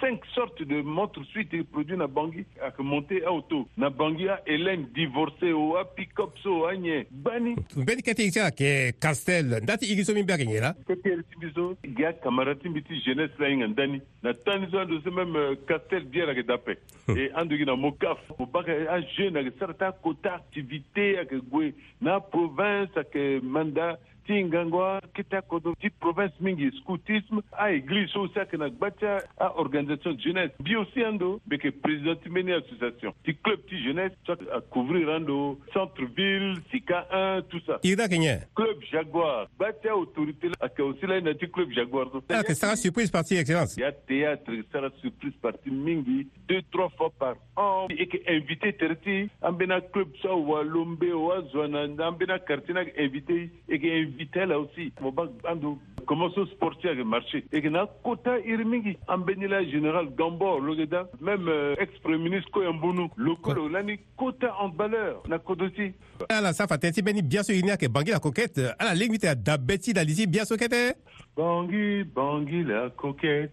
cinq 0.00 0.20
sortes 0.34 0.62
de 0.62 0.82
montres 0.82 1.24
suite 1.26 1.52
et 1.54 1.62
produits 1.64 1.96
dans 1.96 2.08
Bangui, 2.08 2.44
à 2.62 2.70
montée 2.82 3.24
à 3.24 3.32
auto. 3.32 3.68
Dans 3.76 3.90
Bangui, 3.90 4.26
Hélène 4.46 4.86
divorcé 4.94 5.52
ou 5.52 5.76
à 5.76 5.84
pick-up, 5.94 6.30
bani. 6.44 6.92
Tu 7.04 7.14
bani. 7.14 7.54
Beni 7.76 8.02
kati 8.06 8.24
ikisa 8.24 8.46
ke 8.56 8.70
Castel, 9.02 9.58
ndati 9.62 9.88
igiso 9.92 10.12
mi 10.16 10.22
bagi 10.22 10.46
ngela? 10.48 10.74
Kati 10.88 11.10
ikisa, 11.36 11.66
ya 12.00 12.12
kamarati 12.14 12.68
biti 12.72 12.94
jeunesse 13.04 13.34
la 13.40 13.48
inga 13.52 13.66
ndani. 13.68 14.00
Na 14.22 14.32
tani 14.32 14.68
zo 14.72 14.78
ando 14.80 15.00
se 15.04 15.10
même 15.10 15.36
euh, 15.36 15.54
Castel 15.68 16.04
biera 16.04 16.34
ke 16.36 16.46
dape. 16.48 16.78
Hum. 17.08 17.16
Et 17.16 17.28
dehors 17.30 17.76
de 17.76 17.80
mokaf, 17.80 18.18
ou 18.38 18.46
baka 18.46 18.72
a 18.88 19.00
jeune, 19.16 19.36
avec 19.36 19.54
certains 19.58 19.92
quotas 19.92 20.34
activités, 20.34 21.18
avec 21.18 21.34
dans 21.50 21.66
na 22.00 22.20
province, 22.20 22.88
avec 22.96 23.42
mandat, 23.42 23.98
tingangwa 24.30 25.02
kitakodo 25.14 25.74
ti 25.82 25.90
province 25.90 26.32
mingi 26.40 26.70
scoutisme 26.78 27.42
aéglise 27.58 28.12
so 28.12 28.28
si 28.28 28.38
ayeke 28.38 28.56
na 28.56 28.70
gba 28.70 28.90
ti 28.90 29.04
aorganisation 29.40 30.14
jeunesse 30.22 30.54
mbi 30.60 30.74
aussi 30.74 31.04
ando 31.04 31.40
mbeke 31.46 31.70
président 31.70 32.14
ti 32.22 32.28
mbeni 32.30 32.52
association 32.52 33.12
ti 33.24 33.34
club 33.34 33.58
ti 33.68 33.76
jeunesse 33.82 34.14
so 34.26 34.36
couvrir 34.36 34.54
acouvrir 34.56 35.10
ando 35.10 35.58
centre 35.74 36.06
ville 36.16 36.60
sika 36.70 37.06
1 37.12 37.42
tout 37.50 37.62
ça 37.66 37.78
iri 37.82 38.02
ayeke 38.02 38.18
nyen 38.18 38.38
club 38.54 38.78
jaguar 38.92 39.48
gba 39.58 39.72
ti 39.72 39.88
autorité 39.88 40.46
ayeke 40.60 40.82
aussi 40.82 41.06
là 41.06 41.14
un 41.18 41.24
na 41.26 41.34
ti 41.34 41.46
club 41.50 41.70
jaguar 41.74 42.06
so 42.12 42.22
ayeke 42.28 42.52
ah, 42.52 42.54
sara 42.54 42.76
surprise 42.76 43.10
parti 43.12 43.34
excellence 43.34 43.80
ya 43.80 43.90
théâtre 43.90 44.62
sara 44.70 44.90
surprise 45.02 45.34
parti 45.42 45.70
mingi 45.70 46.28
deux 46.48 46.62
trois 46.70 46.90
fois 46.96 47.10
par 47.18 47.34
an 47.56 47.88
e 47.90 47.98
yeke 48.04 48.22
invité 48.30 48.72
tere 48.72 48.94
ti 49.02 49.18
ambeni 49.42 49.72
aclub 49.72 50.14
so 50.22 50.30
awalombe 50.36 51.10
o 51.12 51.32
azwa 51.34 51.66
na 51.68 51.88
ambeni 52.06 52.30
akartier 52.32 52.74
ni 52.74 52.78
ayeke 52.86 53.02
invité 53.02 53.34
yeke 53.68 53.86
invité 53.96 54.16
là 54.34 54.58
aussi 54.58 54.92
moba 55.00 55.24
commence 56.06 56.36
au 56.38 56.46
sportier 56.46 56.96
ke 56.96 57.02
marché 57.02 57.42
que 57.42 57.68
na 57.68 57.86
kota 58.02 58.38
Irmingi, 58.40 58.96
en 59.08 59.20
an 59.20 59.70
général 59.70 60.08
gambor 60.16 60.60
logeda 60.60 61.08
même 61.20 61.48
euh, 61.48 61.74
ex 61.78 61.90
premier 62.02 62.18
ministre 62.30 62.50
koyan 62.50 62.74
bunu 62.74 63.08
lani 63.70 63.98
kota 64.16 64.52
en 64.58 64.70
valeur 64.70 65.22
na 65.28 65.38
kodosi 65.38 65.92
ala 66.28 66.52
safa 66.52 66.76
bien 66.76 66.92
sûr 67.42 67.54
il 67.54 67.64
n'y 67.64 67.70
a 67.70 67.76
que 67.76 67.86
Bangui 67.86 68.10
la 68.12 68.20
coquette 68.20 68.58
ala 68.58 68.68
euh, 68.68 68.74
la 68.80 68.94
ligne 68.94 69.16
euh, 69.24 69.34
da 69.34 69.56
bɛti 69.56 69.92
bien 69.94 70.04
lisi 70.04 70.26
biaso 70.26 70.56
kɛtɛ 70.56 70.94
Bangui 71.36 72.04
Bangui 72.04 72.64
la 72.64 72.90
coquette 72.90 73.52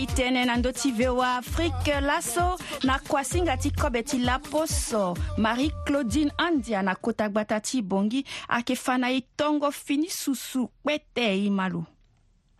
e 0.00 0.06
tënë 0.16 0.42
na 0.48 0.54
ndö 0.56 0.70
ti 0.72 0.90
voa 0.96 1.34
afrique 1.42 1.98
laso 2.06 2.44
na 2.88 2.94
kua 3.04 3.20
singa 3.26 3.58
ti 3.60 3.68
kobe 3.80 4.00
ti 4.08 4.22
laposo 4.24 5.02
marie 5.36 5.68
claudine 5.84 6.32
andia 6.46 6.80
na 6.82 6.96
kota 6.96 7.28
gbata 7.28 7.60
ti 7.60 7.82
bongi 7.82 8.24
ayeke 8.48 8.78
fa 8.84 8.96
na 8.96 9.12
e 9.12 9.20
tongo 9.36 9.68
fini 9.84 10.08
susu 10.08 10.64
kpete 10.80 11.26
e 11.44 11.50
ma 11.50 11.68
lo 11.68 11.84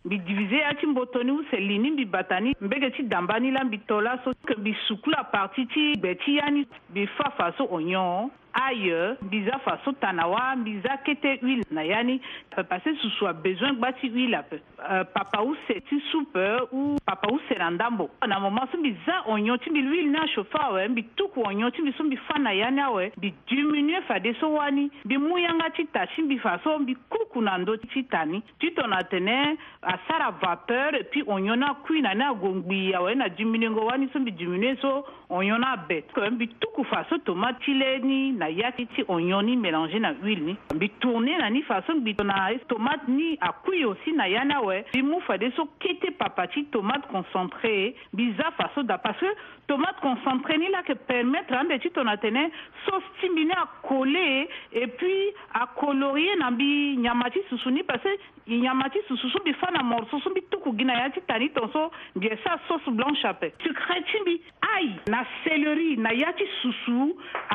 mbi 0.05 0.17
divize 0.19 0.55
ya 0.57 0.73
ti 0.73 0.85
mbotoni 0.87 1.31
useli 1.31 1.77
ni 1.77 1.91
mbi 1.91 2.05
batani 2.05 2.55
mbege 2.61 2.89
ti 2.91 3.03
damba 3.03 3.39
ni 3.39 3.51
la 3.51 3.63
mbi 3.63 3.77
tola 3.77 4.17
so 4.23 4.33
ke 4.47 4.55
mbi 4.57 4.75
suku 4.87 5.09
la 5.09 5.23
parti 5.23 5.65
ti 5.73 5.91
gbe 5.95 6.15
ti 6.15 6.37
ya 6.37 6.49
ni 6.49 6.65
mbi 6.89 7.07
fa 7.17 7.29
fa 7.37 7.51
so 7.57 7.67
onyon 7.71 8.29
aye 8.53 9.13
mbi 9.21 9.43
za 9.45 9.59
fa 9.63 9.77
so 9.85 9.91
tana 9.91 10.25
wa 10.27 10.55
mbi 10.55 10.73
za 10.83 10.97
kete 10.97 11.35
huile 11.41 11.63
na 11.71 11.83
ya 11.83 12.01
ni 12.03 12.17
ape 12.51 12.63
pase 12.63 12.95
susu 13.01 13.27
abesoin 13.27 13.75
gba 13.77 13.91
ti 13.93 14.09
huile 14.09 14.35
ape 14.37 14.55
uh, 14.79 15.05
papa 15.13 15.41
use 15.43 15.77
ti 15.89 16.01
supe 16.11 16.47
u 16.71 16.97
papa 17.05 17.27
use 17.31 17.55
na 17.57 17.69
ndambo 17.71 18.09
na 18.27 18.39
moma 18.39 18.67
so 18.71 18.77
mbi 18.77 18.95
za 19.05 19.21
onyon 19.27 19.59
ti 19.59 19.69
mbi 19.69 19.81
huile 19.85 20.09
ni 20.09 20.17
achauffe 20.17 20.57
awe 20.61 20.87
mbi 20.87 21.03
tuku 21.03 21.45
onyon 21.47 21.71
ti 21.71 21.81
mbi 21.81 21.93
so 21.97 22.03
mbi 22.03 22.17
fa 22.17 22.39
na 22.39 22.51
ya 22.51 22.71
ni 22.71 22.81
awe 22.81 23.11
mbi 23.17 23.33
diminue 23.47 24.01
fade 24.01 24.33
so 24.39 24.53
wani 24.53 24.89
mbi 25.05 25.17
mu 25.17 25.37
yanga 25.37 25.69
ti 25.69 25.85
ta 25.85 26.07
si 26.15 26.21
mbi 26.21 26.39
fa 26.39 26.57
so 26.63 26.79
mbi 26.79 26.95
ku 27.07 27.20
kuna 27.33 27.57
ndo 27.57 27.77
ti 27.77 28.03
tani 28.03 28.41
ti 28.59 28.71
tongana 28.71 29.03
tene 29.03 29.57
asara 29.81 30.31
vapeur 30.31 30.95
e 30.95 31.03
puis 31.03 31.23
on 31.27 31.43
yɔn 31.45 31.63
kui 31.87 32.01
na 32.01 32.13
ne 32.15 32.25
agongbi 32.25 32.93
awe 32.93 33.15
na 33.15 33.27
diminengo 33.29 33.85
wani 33.87 34.07
so 34.13 34.19
mbi 34.19 34.31
dimine 34.31 34.75
so 34.81 35.03
on 35.29 35.45
yɔn 35.45 35.63
abɛ 35.63 36.01
n 36.27 36.35
mbi 36.35 36.47
tuku 36.59 36.83
fa 36.83 37.05
so 37.09 37.17
tomati 37.23 37.73
le 37.77 37.99
ni 38.03 38.31
na 38.31 38.47
ya 38.49 38.71
ti 38.71 38.85
ti 38.95 39.03
on 39.07 39.21
yɔn 39.21 39.45
ni 39.45 39.55
mélange 39.55 39.99
na 40.01 40.11
huile 40.21 40.43
ni 40.45 40.57
mbi 40.75 40.89
tourne 40.99 41.31
na 41.39 41.49
ni 41.49 41.61
fa 41.61 41.79
so 41.87 41.95
mbi 41.95 42.13
tongana 42.15 42.51
tomate 42.67 43.07
ni 43.07 43.37
akui 43.41 43.83
aussi 43.85 44.13
na 44.13 44.25
ya 44.27 44.43
ni 44.45 44.53
awe 44.53 44.77
mbi 44.93 45.01
mu 45.01 45.21
fa 45.25 45.37
de 45.37 45.51
so 45.55 45.67
kete 45.79 46.11
papa 46.17 46.47
ti 46.47 46.65
tomate 46.71 47.07
concentré 47.11 47.71
ye 47.77 47.95
mbi 48.13 48.31
za 48.37 48.51
fa 48.57 48.69
so 48.75 48.83
da 48.83 48.97
parce 48.97 49.19
que 49.19 49.31
tomate 49.67 49.99
concentré 50.01 50.57
ni 50.57 50.69
lake 50.69 50.95
permettre 51.07 51.55
ambe 51.61 51.79
ti 51.79 51.89
tongana 51.91 52.17
tene 52.17 52.49
so 52.85 52.99
si 53.19 53.29
mbi 53.29 53.45
ni 53.45 53.51
akole 53.63 54.27
e 54.73 54.87
puis 54.97 55.33
acolorie 55.63 56.35
na 56.43 56.51
mbi 56.51 56.97
nyama 56.99 57.20
nyamaci 57.21 57.39
susu 57.49 57.69
ni 57.71 57.83
parce 57.83 58.01
que 58.03 58.49
nyamaci 58.51 58.97
susu 59.07 59.29
so 59.29 59.39
mbi 59.41 59.53
fâ 59.53 59.71
na 59.71 59.83
moro 59.83 60.05
so 60.09 60.19
so 60.21 60.29
mbi 60.29 60.41
tukugi 60.49 60.85
na 60.85 60.93
ya 61.03 61.09
ti 61.09 61.19
tani 61.21 61.49
tonso 61.53 61.91
ngie 62.17 62.35
sâ 62.43 62.55
sauce 62.67 62.89
blanche 62.91 63.23
ape 63.29 63.51
sucre 63.63 63.99
ti 64.11 64.19
mbi 64.21 64.33
ai 64.75 64.89
na 65.07 65.21
céleri 65.43 65.97
na 65.97 66.09
ya 66.17 66.31
ti 66.33 66.43
susu 66.61 67.05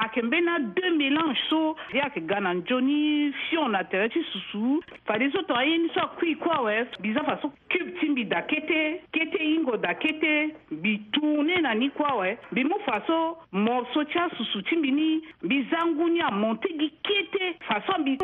ayeke 0.03 0.23
mbeni 0.23 0.49
adeux 0.55 0.95
mélange 0.97 1.39
so 1.51 1.77
ye 1.93 2.01
ayeke 2.01 2.21
ga 2.27 2.41
na 2.41 2.55
nzo 2.55 2.81
ni 2.81 3.33
fion 3.49 3.69
na 3.75 3.83
tere 3.85 4.09
ti 4.15 4.21
susu 4.33 4.79
fade 5.07 5.27
so 5.35 5.43
tongana 5.43 5.65
ye 5.71 5.79
ni 5.83 5.89
so 5.95 6.01
akui 6.07 6.37
kue 6.37 6.53
awe 6.57 6.79
bizafa 7.03 7.37
so 7.43 7.51
cube 7.75 7.93
ti 8.01 8.09
mbi 8.15 8.25
da 8.25 8.41
kete 8.43 8.81
kete 9.13 9.43
hingo 9.43 9.77
da 9.77 9.95
kete 9.95 10.33
mbi 10.71 10.97
tourne 11.13 11.61
na 11.67 11.75
ni 11.75 11.91
kue 11.91 12.07
awe 12.13 12.33
mbi 12.53 12.65
mu 12.73 12.79
fa 12.87 13.03
so 13.07 13.21
morso 13.53 14.05
ti 14.15 14.19
asusu 14.25 14.63
ti 14.71 14.77
mbi 14.81 14.93
ni 15.01 15.11
mbi 15.43 15.61
zangu 15.75 16.09
ni 16.17 16.21
amonte 16.31 16.69
gi 16.79 16.91
kete 17.13 17.53
fa 17.69 17.83
so 17.91 18.01
mbi 18.01 18.17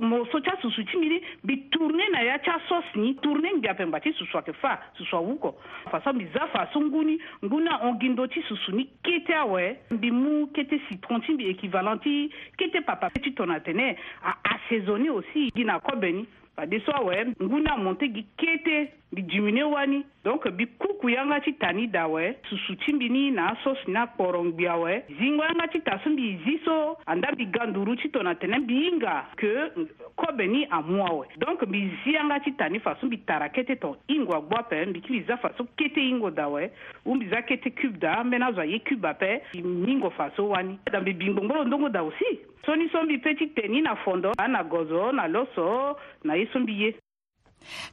morso 0.00 0.40
ti 0.40 0.50
asusu 0.56 0.89
timidi 0.90 1.20
bituurne 1.44 2.08
na 2.12 2.20
yacha 2.20 2.60
sosni 2.68 3.14
tuurne 3.14 3.52
ngiape 3.54 3.84
mbati 3.86 4.12
susua 4.12 4.42
ke 4.42 4.52
fa 4.52 4.78
susua 4.98 5.20
wuko 5.20 5.56
fasa 5.90 6.12
mbi 6.12 6.26
za 6.34 6.46
fa 6.46 6.68
so 6.72 6.80
nguni 6.80 7.20
ngu 7.44 7.60
na 7.60 7.78
ongindo 7.78 8.26
ti 8.26 8.42
susu 8.48 8.72
ni 8.72 8.84
kete 9.02 9.34
awe 9.34 9.78
mbi 9.90 10.10
mu 10.10 10.46
kete 10.46 10.78
citron 10.88 11.20
ti 11.22 11.32
mbi 11.32 11.48
équivalent 11.52 12.02
ti 12.02 12.30
kete 12.58 12.80
papa 12.80 13.10
ti 13.10 13.30
tongana 13.30 13.60
tene 13.60 13.96
aassaisonné 14.24 15.08
aussi 15.08 15.48
gi 15.54 15.64
na 15.64 15.80
kobe 15.80 16.12
ni 16.12 16.26
fade 16.56 16.76
so 16.84 16.92
awe 16.96 17.24
ngu 17.42 17.58
na 17.64 17.76
monte 17.76 18.08
gi 18.14 18.26
kete 18.36 18.78
mbi 19.12 19.22
jimine 19.22 19.62
wani 19.62 20.04
donk 20.24 20.46
mbi 20.46 20.66
kuku 20.66 21.10
yanga 21.10 21.40
ti 21.40 21.52
ta 21.52 21.72
ni 21.72 21.86
da 21.86 22.00
awe 22.02 22.34
susu 22.50 22.76
ti 22.76 22.92
mbi 22.92 23.08
ni 23.08 23.30
na 23.30 23.46
aso 23.50 23.74
si 23.84 23.90
ni 23.90 23.96
akporo 23.96 24.44
ngbi 24.44 24.66
awe 24.66 25.02
zingo 25.18 25.42
yanga 25.44 25.66
ti 25.68 25.80
ta 25.80 26.00
so 26.04 26.10
mbi 26.10 26.36
zi 26.44 26.60
so 26.64 26.96
andaa 27.06 27.32
mbi 27.32 27.44
ga 27.46 27.66
nduru 27.66 27.96
ti 27.96 28.08
tongana 28.08 28.34
tene 28.34 28.58
mbi 28.58 28.74
hinga 28.74 29.26
ke 29.36 29.50
kobe 30.16 30.46
ni 30.46 30.64
amu 30.70 31.04
awe 31.06 31.26
donk 31.38 31.62
mbi 31.62 31.90
zi 32.04 32.14
yanga 32.14 32.40
ti 32.40 32.52
ta 32.52 32.68
ni 32.68 32.78
fa 32.80 32.96
so 33.00 33.06
mbi 33.06 33.18
tara 33.18 33.48
kete 33.48 33.76
tongana 33.76 34.02
hingo 34.08 34.36
agbo 34.36 34.56
ape 34.58 34.84
mbi 34.86 35.00
kiri 35.00 35.22
za 35.28 35.36
fa 35.36 35.50
so 35.58 35.64
kete 35.64 36.00
hingo 36.00 36.30
da 36.30 36.44
awe 36.44 36.70
hue 37.04 37.14
mbi 37.14 37.28
za 37.28 37.42
kete 37.42 37.70
cube 37.70 37.98
da 37.98 38.18
ambeni 38.18 38.44
azo 38.44 38.60
aye 38.60 38.78
cube 38.78 39.08
ape 39.08 39.42
mbi 39.54 39.86
hingo 39.90 40.10
fa 40.10 40.30
so 40.36 40.48
wani 40.48 40.78
da 40.92 41.00
mbi 41.00 41.12
bingbongbolo 41.12 41.64
ndongo 41.64 41.88
da 41.88 42.00
aussi 42.00 42.38
so 42.66 42.76
ni 42.76 42.86
so 42.88 43.02
mbi 43.02 43.18
peut 43.18 43.38
ti 43.38 43.46
tene 43.46 43.68
ni 43.74 43.80
na 43.80 43.96
fondo 43.96 44.32
na 44.48 44.62
gozo 44.64 45.10
na 45.12 45.26
loso 45.28 45.98
na 46.24 46.34
ye 46.34 46.46
so 46.52 46.60
mbi 46.60 46.82
ye 46.82 46.94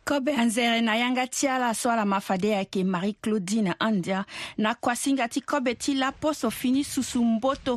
kobe 0.08 0.32
anzere 0.42 0.82
na 0.82 0.96
yanga 1.02 1.26
ti 1.36 1.46
ala 1.56 1.70
so 1.80 1.88
ala 1.94 2.06
mafade 2.14 2.50
ayeke 2.56 2.82
marie 2.94 3.18
claudine 3.22 3.74
andia 3.88 4.20
na 4.64 4.70
kuasinga 4.82 5.26
ti 5.34 5.42
kobe 5.42 5.72
ti 5.84 5.92
laposo 6.02 6.50
fini 6.60 6.82
susu 6.84 7.20
mboto 7.36 7.74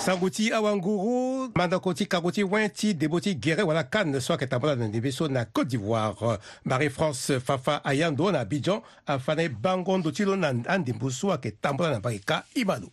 sango 0.00 0.30
ti 0.30 0.48
awanguru 0.52 1.52
mandako 1.54 1.92
ti 1.94 2.06
kango 2.08 2.30
ti 2.32 2.42
wen 2.44 2.70
ti 2.72 2.94
debo 2.94 3.20
ti 3.20 3.34
gere 3.34 3.62
wala 3.62 3.82
kane 3.84 4.20
so 4.20 4.32
ayeke 4.32 4.46
tambula 4.46 4.74
na 4.76 4.88
ndembe 4.88 5.12
so 5.12 5.28
na 5.28 5.44
côte 5.44 5.68
d'ivoire 5.68 6.38
marie 6.64 6.88
france 6.90 7.38
fafa 7.40 7.82
ayando 7.84 8.32
na 8.32 8.40
abidjan 8.40 8.80
afana 9.06 9.42
e 9.42 9.48
bango 9.48 9.98
ndo 9.98 10.10
ti 10.10 10.24
lo 10.24 10.36
na 10.36 10.48
andembu 10.72 11.10
so 11.10 11.28
ayeke 11.28 11.50
tambula 11.60 11.90
na 11.90 11.98
mbage 11.98 12.24
ka 12.24 12.44
ima 12.54 12.78
lo 12.80 12.88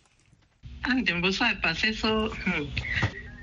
andembu 0.84 1.32
so 1.32 1.44
ayepase 1.44 1.92
so 1.96 2.28
hmm, 2.28 2.68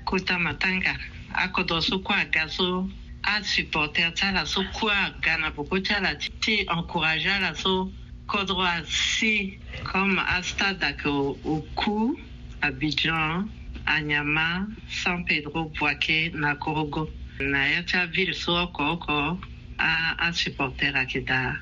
kota 0.04 0.38
matanga 0.38 0.94
akodo 1.34 1.80
so 1.80 1.98
kue 1.98 2.14
aga 2.14 2.48
so 2.48 2.86
asupporter 3.22 4.14
ti 4.14 4.24
ala 4.26 4.46
so 4.46 4.62
kue 4.78 4.92
aga 4.92 5.38
na 5.38 5.50
boko 5.50 5.80
ti 5.80 5.92
ala 5.92 6.14
ti 6.14 6.62
encourage 6.70 7.26
ala 7.26 7.50
so 7.56 7.90
kodro 8.26 8.62
asi 8.62 9.58
comme 9.82 10.22
astade 10.22 10.86
ayeke 10.86 11.08
oku 11.42 12.14
Abidjan, 12.62 13.48
Anyama, 13.86 14.66
San 14.88 15.24
Pedro, 15.24 15.70
Boaké, 15.78 16.30
Nakorogo. 16.34 17.08
Na 17.40 17.68
yata 17.68 18.06
ville 18.06 18.32
so 18.32 18.66
koko 18.72 19.36
a 19.78 20.16
a 20.18 20.32
supporter 20.32 20.96
akida. 20.96 21.54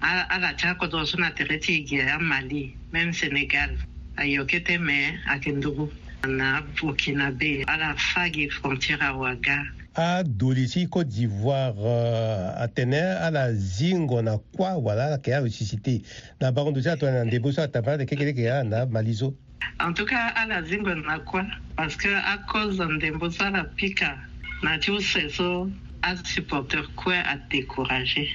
A 0.00 0.24
a 0.30 0.38
la 0.40 0.54
cha 0.54 0.74
ko 0.74 0.86
do 0.86 1.04
suna 1.04 1.30
tereti 1.32 1.84
ya 1.90 2.18
Mali, 2.18 2.74
même 2.94 3.12
Sénégal. 3.12 3.76
Ayokete 4.16 4.78
me 4.80 5.18
akendugu. 5.28 5.90
Na 6.26 6.62
Burkinabe, 6.76 7.62
a 7.68 7.76
la 7.76 7.94
fagi 7.96 8.48
frontière 8.48 9.02
à 9.02 9.14
Ouaga. 9.14 9.62
a 9.94 10.22
dolisi 10.24 10.88
cote 10.88 11.08
d'ivoire 11.08 11.74
uh, 11.76 12.54
atene 12.62 12.94
ala 12.96 13.52
zingo 13.52 14.22
na 14.22 14.38
kuâ 14.54 14.76
wala 14.78 15.06
ala 15.06 15.16
yeke 15.16 15.32
aresuscité 15.34 16.02
na 16.40 16.52
bango 16.52 16.70
ndozi 16.70 16.88
atongana 16.88 17.18
na 17.24 17.24
ndembo 17.24 17.50
so 17.52 17.62
atambana 17.62 17.96
na 17.98 18.04
kekele 18.06 18.30
yeke 18.30 18.42
ya 18.42 18.62
na 18.62 18.86
mali 18.86 19.14
so 19.14 19.34
en 19.80 19.92
tout 19.92 20.04
cas 20.06 20.32
ala 20.36 20.62
zingo 20.64 20.94
na 20.94 21.18
kuâ 21.18 21.42
parce 21.76 21.96
que 21.96 22.08
akose 22.34 22.80
ndembo 22.80 23.30
so 23.30 23.44
ala 23.44 23.64
pika 23.76 24.16
na 24.62 24.78
ti 24.78 24.90
use 24.90 25.28
so 25.30 25.68
asupporter 26.02 26.84
kue 26.96 27.14
adécourager 27.14 28.28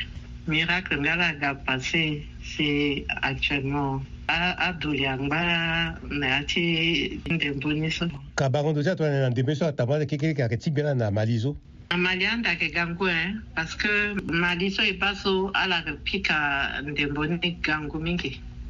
miracle 0.47 0.97
ngai 0.99 1.13
ala 1.15 1.29
ga 1.41 1.51
passé 1.65 2.23
c'est 2.41 3.05
actuellement 3.21 4.03
adoli 4.27 5.07
angba 5.07 5.41
na 6.09 6.25
ya 6.33 6.39
ti 6.43 7.19
ndembo 7.29 7.71
ni 7.73 7.91
so 7.91 8.07
ka 8.35 8.49
bango 8.49 8.71
ndo 8.71 8.83
ti 8.83 8.89
atongana 8.89 9.23
na 9.29 9.29
ndembo 9.31 9.55
so 9.55 9.65
atambula 9.67 10.03
ti 10.05 10.17
kekere 10.17 10.33
yeke 10.35 10.57
ti 10.57 10.69
gbena 10.71 10.95
na 10.95 11.11
mali 11.11 11.39
so 11.39 11.55
mali 11.97 12.25
anda 12.27 12.51
yeke 12.51 12.71
ga 12.75 12.87
ngu 12.87 13.07
e 13.07 13.19
parce 13.55 13.75
que 13.79 14.15
mali 14.31 14.69
so 14.71 14.81
e 14.83 14.93
baa 14.99 15.15
so 15.15 15.51
ala 15.53 15.79
yeke 15.85 15.93
pika 16.03 16.35
ndembo 16.83 17.25
ni 17.25 17.51
ga 17.63 17.75
ngu 17.83 17.97
mingi 17.99 18.31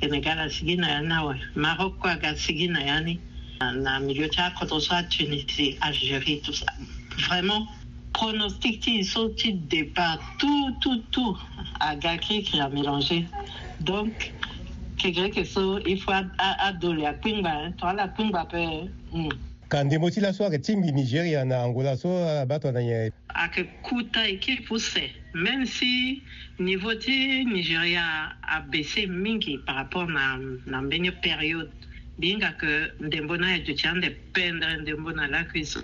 Sénégal 0.00 0.38
a 0.38 0.48
sigi 0.48 0.74
na 0.74 0.88
yan 0.88 1.04
na 1.12 1.24
wa 1.24 1.34
Maroc 1.54 1.98
quoi 1.98 2.16
a 2.22 2.34
sigi 2.36 2.66
na 2.72 2.80
yan 2.80 3.18
na 3.82 4.00
milieu 4.00 4.28
tya 4.32 4.50
kotoso 4.56 4.92
a 4.96 5.02
Tunisie 5.02 5.76
Algérie 5.80 6.40
tout 6.40 6.54
ça 6.54 6.72
vraiment 7.28 7.66
pronostic 8.14 8.80
ti 8.80 9.04
so 9.04 9.28
ti 9.28 9.52
départ 9.52 10.18
tout 10.38 10.72
tout 10.80 11.02
tout 11.10 11.36
a 11.80 11.96
ga 11.96 12.16
qui 12.16 12.40
a 12.58 12.68
mélangé 12.70 13.26
donc 13.80 14.32
kekere 14.96 15.28
ke 15.34 15.44
so 15.44 15.78
il 15.84 16.00
faut 16.00 16.12
a 16.38 16.72
dole 16.80 17.04
a 17.04 17.12
kwingba 17.12 17.52
hein. 17.60 17.72
to 17.76 17.84
ala 17.86 18.08
kwingba 18.08 18.46
pe 18.48 18.56
ben, 18.56 18.88
hmm. 19.12 19.32
ka 19.70 19.84
ndembo 19.84 20.10
ti 20.10 20.18
laso 20.20 20.42
ayeke 20.42 20.58
ti 20.58 20.74
mbi 20.76 20.90
nigeria 20.92 21.44
na 21.46 21.62
angola 21.62 21.94
so 21.96 22.10
abato 22.42 22.72
na 22.74 22.82
nyen 22.82 23.12
ayeke 23.38 23.62
kuta 23.86 24.26
e 24.26 24.34
kiri 24.42 24.66
puuse 24.66 25.06
même 25.32 25.62
si 25.62 26.22
niveau 26.58 26.98
ti 26.98 27.46
nigeria 27.46 28.34
abaissé 28.50 29.06
mingi 29.06 29.62
par 29.62 29.76
rapport 29.76 30.10
na, 30.10 30.42
na 30.66 30.82
mbeni 30.82 31.12
période 31.22 31.70
binga 32.18 32.50
ke 32.58 32.90
ndembo 32.98 33.36
na 33.38 33.54
azo 33.54 33.70
ti 33.72 33.86
ande 33.86 34.10
pendre 34.34 34.82
ndembo 34.82 35.14
na 35.14 35.30
lako 35.30 35.62
so 35.62 35.78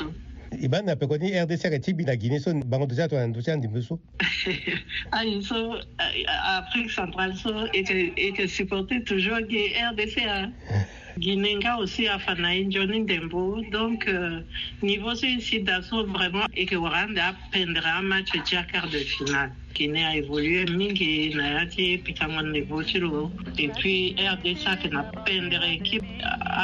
e 0.51 0.67
ba 0.67 0.83
na 0.83 0.99
peko 0.99 1.15
ni 1.23 1.31
rdc 1.31 1.65
ayeke 1.71 1.79
ti 1.79 1.95
mbi 1.95 2.11
na 2.11 2.19
guinée 2.19 2.43
so 2.43 2.51
bango 2.67 2.91
duti 2.91 3.03
ato 3.03 3.15
na 3.15 3.31
ndö 3.31 3.39
ti 3.39 3.51
andimbe 3.55 3.83
so 3.87 4.01
aye 4.19 4.75
ah, 5.39 5.43
so 5.47 5.79
euh, 5.79 6.59
afrique 6.59 6.91
centrale 6.91 7.39
so 7.39 7.71
e 7.71 7.87
yeke 8.19 8.51
supporté 8.51 8.99
toujours 9.07 9.47
ge 9.47 9.71
rdc 9.79 10.27
a 10.27 10.51
Guinenga 11.19 11.79
aussi 11.79 12.07
a 12.09 12.19
Fanaï 12.19 12.71
Johnny 12.71 13.05
Dembo. 13.07 13.63
Donc, 13.73 14.07
euh, 14.07 14.43
niveau 14.83 15.13
Sidaso, 15.15 16.05
vraiment, 16.07 16.45
et 16.55 16.67
que 16.67 16.77
Rwanda 16.77 17.35
pendra 17.53 17.99
un 17.99 18.03
match 18.03 18.33
de 18.33 18.41
quart 18.71 18.87
de 18.91 18.99
finale. 18.99 19.53
Guinée 19.75 20.05
a 20.05 20.17
évolué, 20.17 20.65
Mingi, 20.67 21.35
Nayati, 21.35 21.99
Pitamon 21.99 22.43
Nebotilo. 22.51 23.31
Et 23.59 23.69
puis, 23.69 24.15
RDC 24.19 24.65
que 24.83 24.89
n'a 24.89 25.05
pendra 25.25 25.69
équipe. 25.73 26.03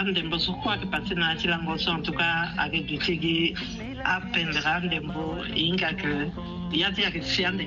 Andembo, 0.01 0.39
sur 0.39 0.57
quoi 0.59 0.77
que 0.79 0.87
passe 0.87 1.11
Nayati 1.11 1.47
Langoso, 1.49 1.91
en 1.91 2.03
tout 2.03 2.13
cas, 2.13 2.51
avec 2.59 2.85
du 2.87 2.99
Tigui, 2.99 3.55
a 4.05 4.21
pendra 4.21 4.81
Andembo, 4.83 5.37
Inga 5.57 5.95
que 5.95 6.27
Yati 6.77 7.05
a 7.05 7.23
Siande. 7.23 7.65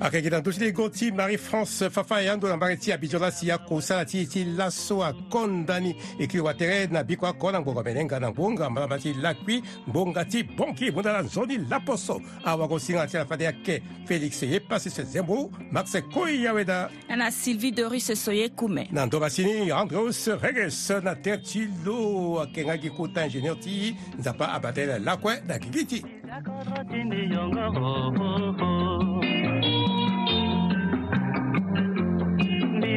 akengela 0.00 0.40
ndosile 0.40 0.66
ego 0.68 0.88
ti 0.88 1.10
marie-france 1.12 1.90
fafa 1.90 2.22
e 2.22 2.28
andö 2.28 2.48
na 2.48 2.56
mbage 2.56 2.76
ti 2.80 2.92
abidjan 2.92 3.20
la 3.20 3.30
si 3.30 3.50
akosala 3.50 4.04
ti 4.04 4.26
ti 4.28 4.44
laso 4.44 5.02
akondani 5.04 5.94
e 6.18 6.26
kiri 6.26 6.42
watere 6.42 6.86
na 6.90 7.02
biko 7.04 7.26
oko 7.28 7.52
na 7.52 7.60
ngbongo 7.60 7.82
mene 7.82 8.04
nga 8.04 8.20
na 8.20 8.30
ngbonga 8.30 8.70
mbalamba 8.70 8.98
ti 8.98 9.14
lakui 9.14 9.62
ngbonga 9.88 10.24
ti 10.24 10.42
bongi 10.42 10.90
hunda 10.90 11.12
na 11.12 11.22
nzoni 11.22 11.58
laposo 11.70 12.20
awako 12.44 12.78
singa 12.78 13.06
ti 13.06 13.16
ala 13.16 13.26
fade 13.26 13.46
ake 13.48 13.82
félix 14.08 14.42
ye 14.44 14.60
pasise 14.60 15.02
zembo 15.04 15.50
max 15.72 15.96
koi 16.12 16.42
yaweda 16.44 16.90
na 17.16 17.30
sylvie 17.30 17.70
doris 17.72 18.12
soye 18.14 18.48
kume 18.48 18.88
na 18.92 19.06
ndö 19.06 19.18
basini 19.20 19.70
andreus 19.72 20.26
reges 20.42 20.90
na 21.02 21.14
tere 21.14 21.38
ti 21.42 21.68
lo 21.84 22.40
akengaki 22.42 22.90
kuta 22.90 23.26
ingénieur 23.26 23.58
ti 23.60 23.96
nzapa 24.18 24.52
abatele 24.52 24.98
lakue 24.98 25.40
na 25.46 25.58
gigi 25.58 25.84
ti 25.84 26.04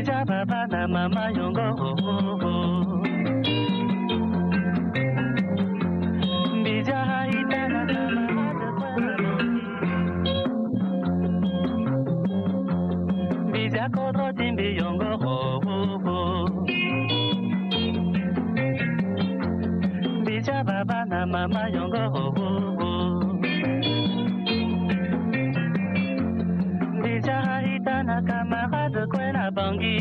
cha 0.09 0.23
baba 0.25 0.59
na 0.73 0.87
mama 0.93 1.23
yongo 1.37 1.67
bija 6.63 6.99
haita 7.09 7.61
na 7.73 7.83
mama 8.09 8.47
bija 13.53 13.85
koro 13.97 14.25
timbi 14.39 14.67
yongo 14.79 15.11
bija 20.25 20.57
baba 20.65 20.99
na 21.11 21.19
mama 21.29 21.63
yongo 21.75 22.78
bangi 29.69 29.97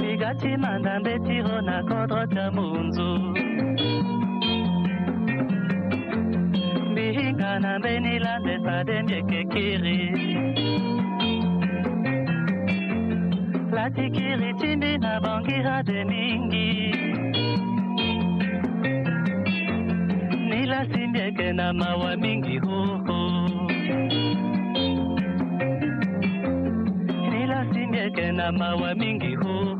bikatimanda 0.00 0.92
mbetiro 1.00 1.56
na 1.68 1.76
kodro 1.88 2.22
ta 2.34 2.44
munzu 2.56 3.10
bihingana 6.94 7.70
mbenilambesa 7.78 8.74
dembyekekiri 8.88 9.98
latikiri 13.76 14.50
timbi 14.60 14.90
na 15.04 15.12
bangi 15.24 15.56
hade 15.66 15.98
mingi 16.10 16.70
nilasimbyeke 20.50 21.48
na 21.58 21.66
mawa 21.72 22.16
mingi 22.16 22.58
huhu 22.58 23.20
na 28.32 28.52
mawa 28.52 28.94
mingi 28.94 29.34
huu 29.34 29.79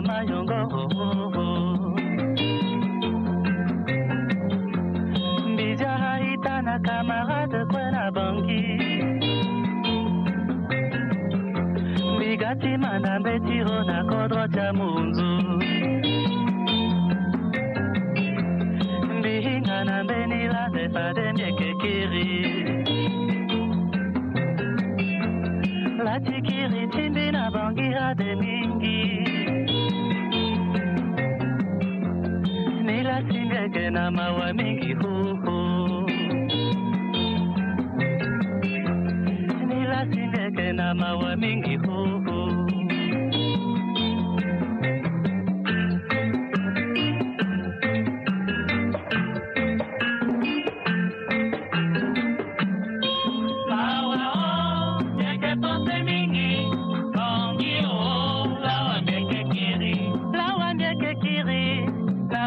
mayo 0.00 0.37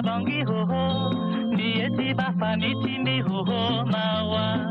bangi 0.02 0.42
hoho, 0.44 0.84
nieti 1.54 2.14
bafa 2.18 2.58
mi 2.58 3.22
ho 3.22 3.38
ho, 3.48 3.62
mawa. 3.86 4.71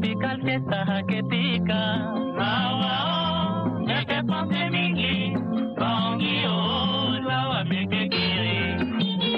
tropical 0.00 0.38
fiesta 0.44 1.05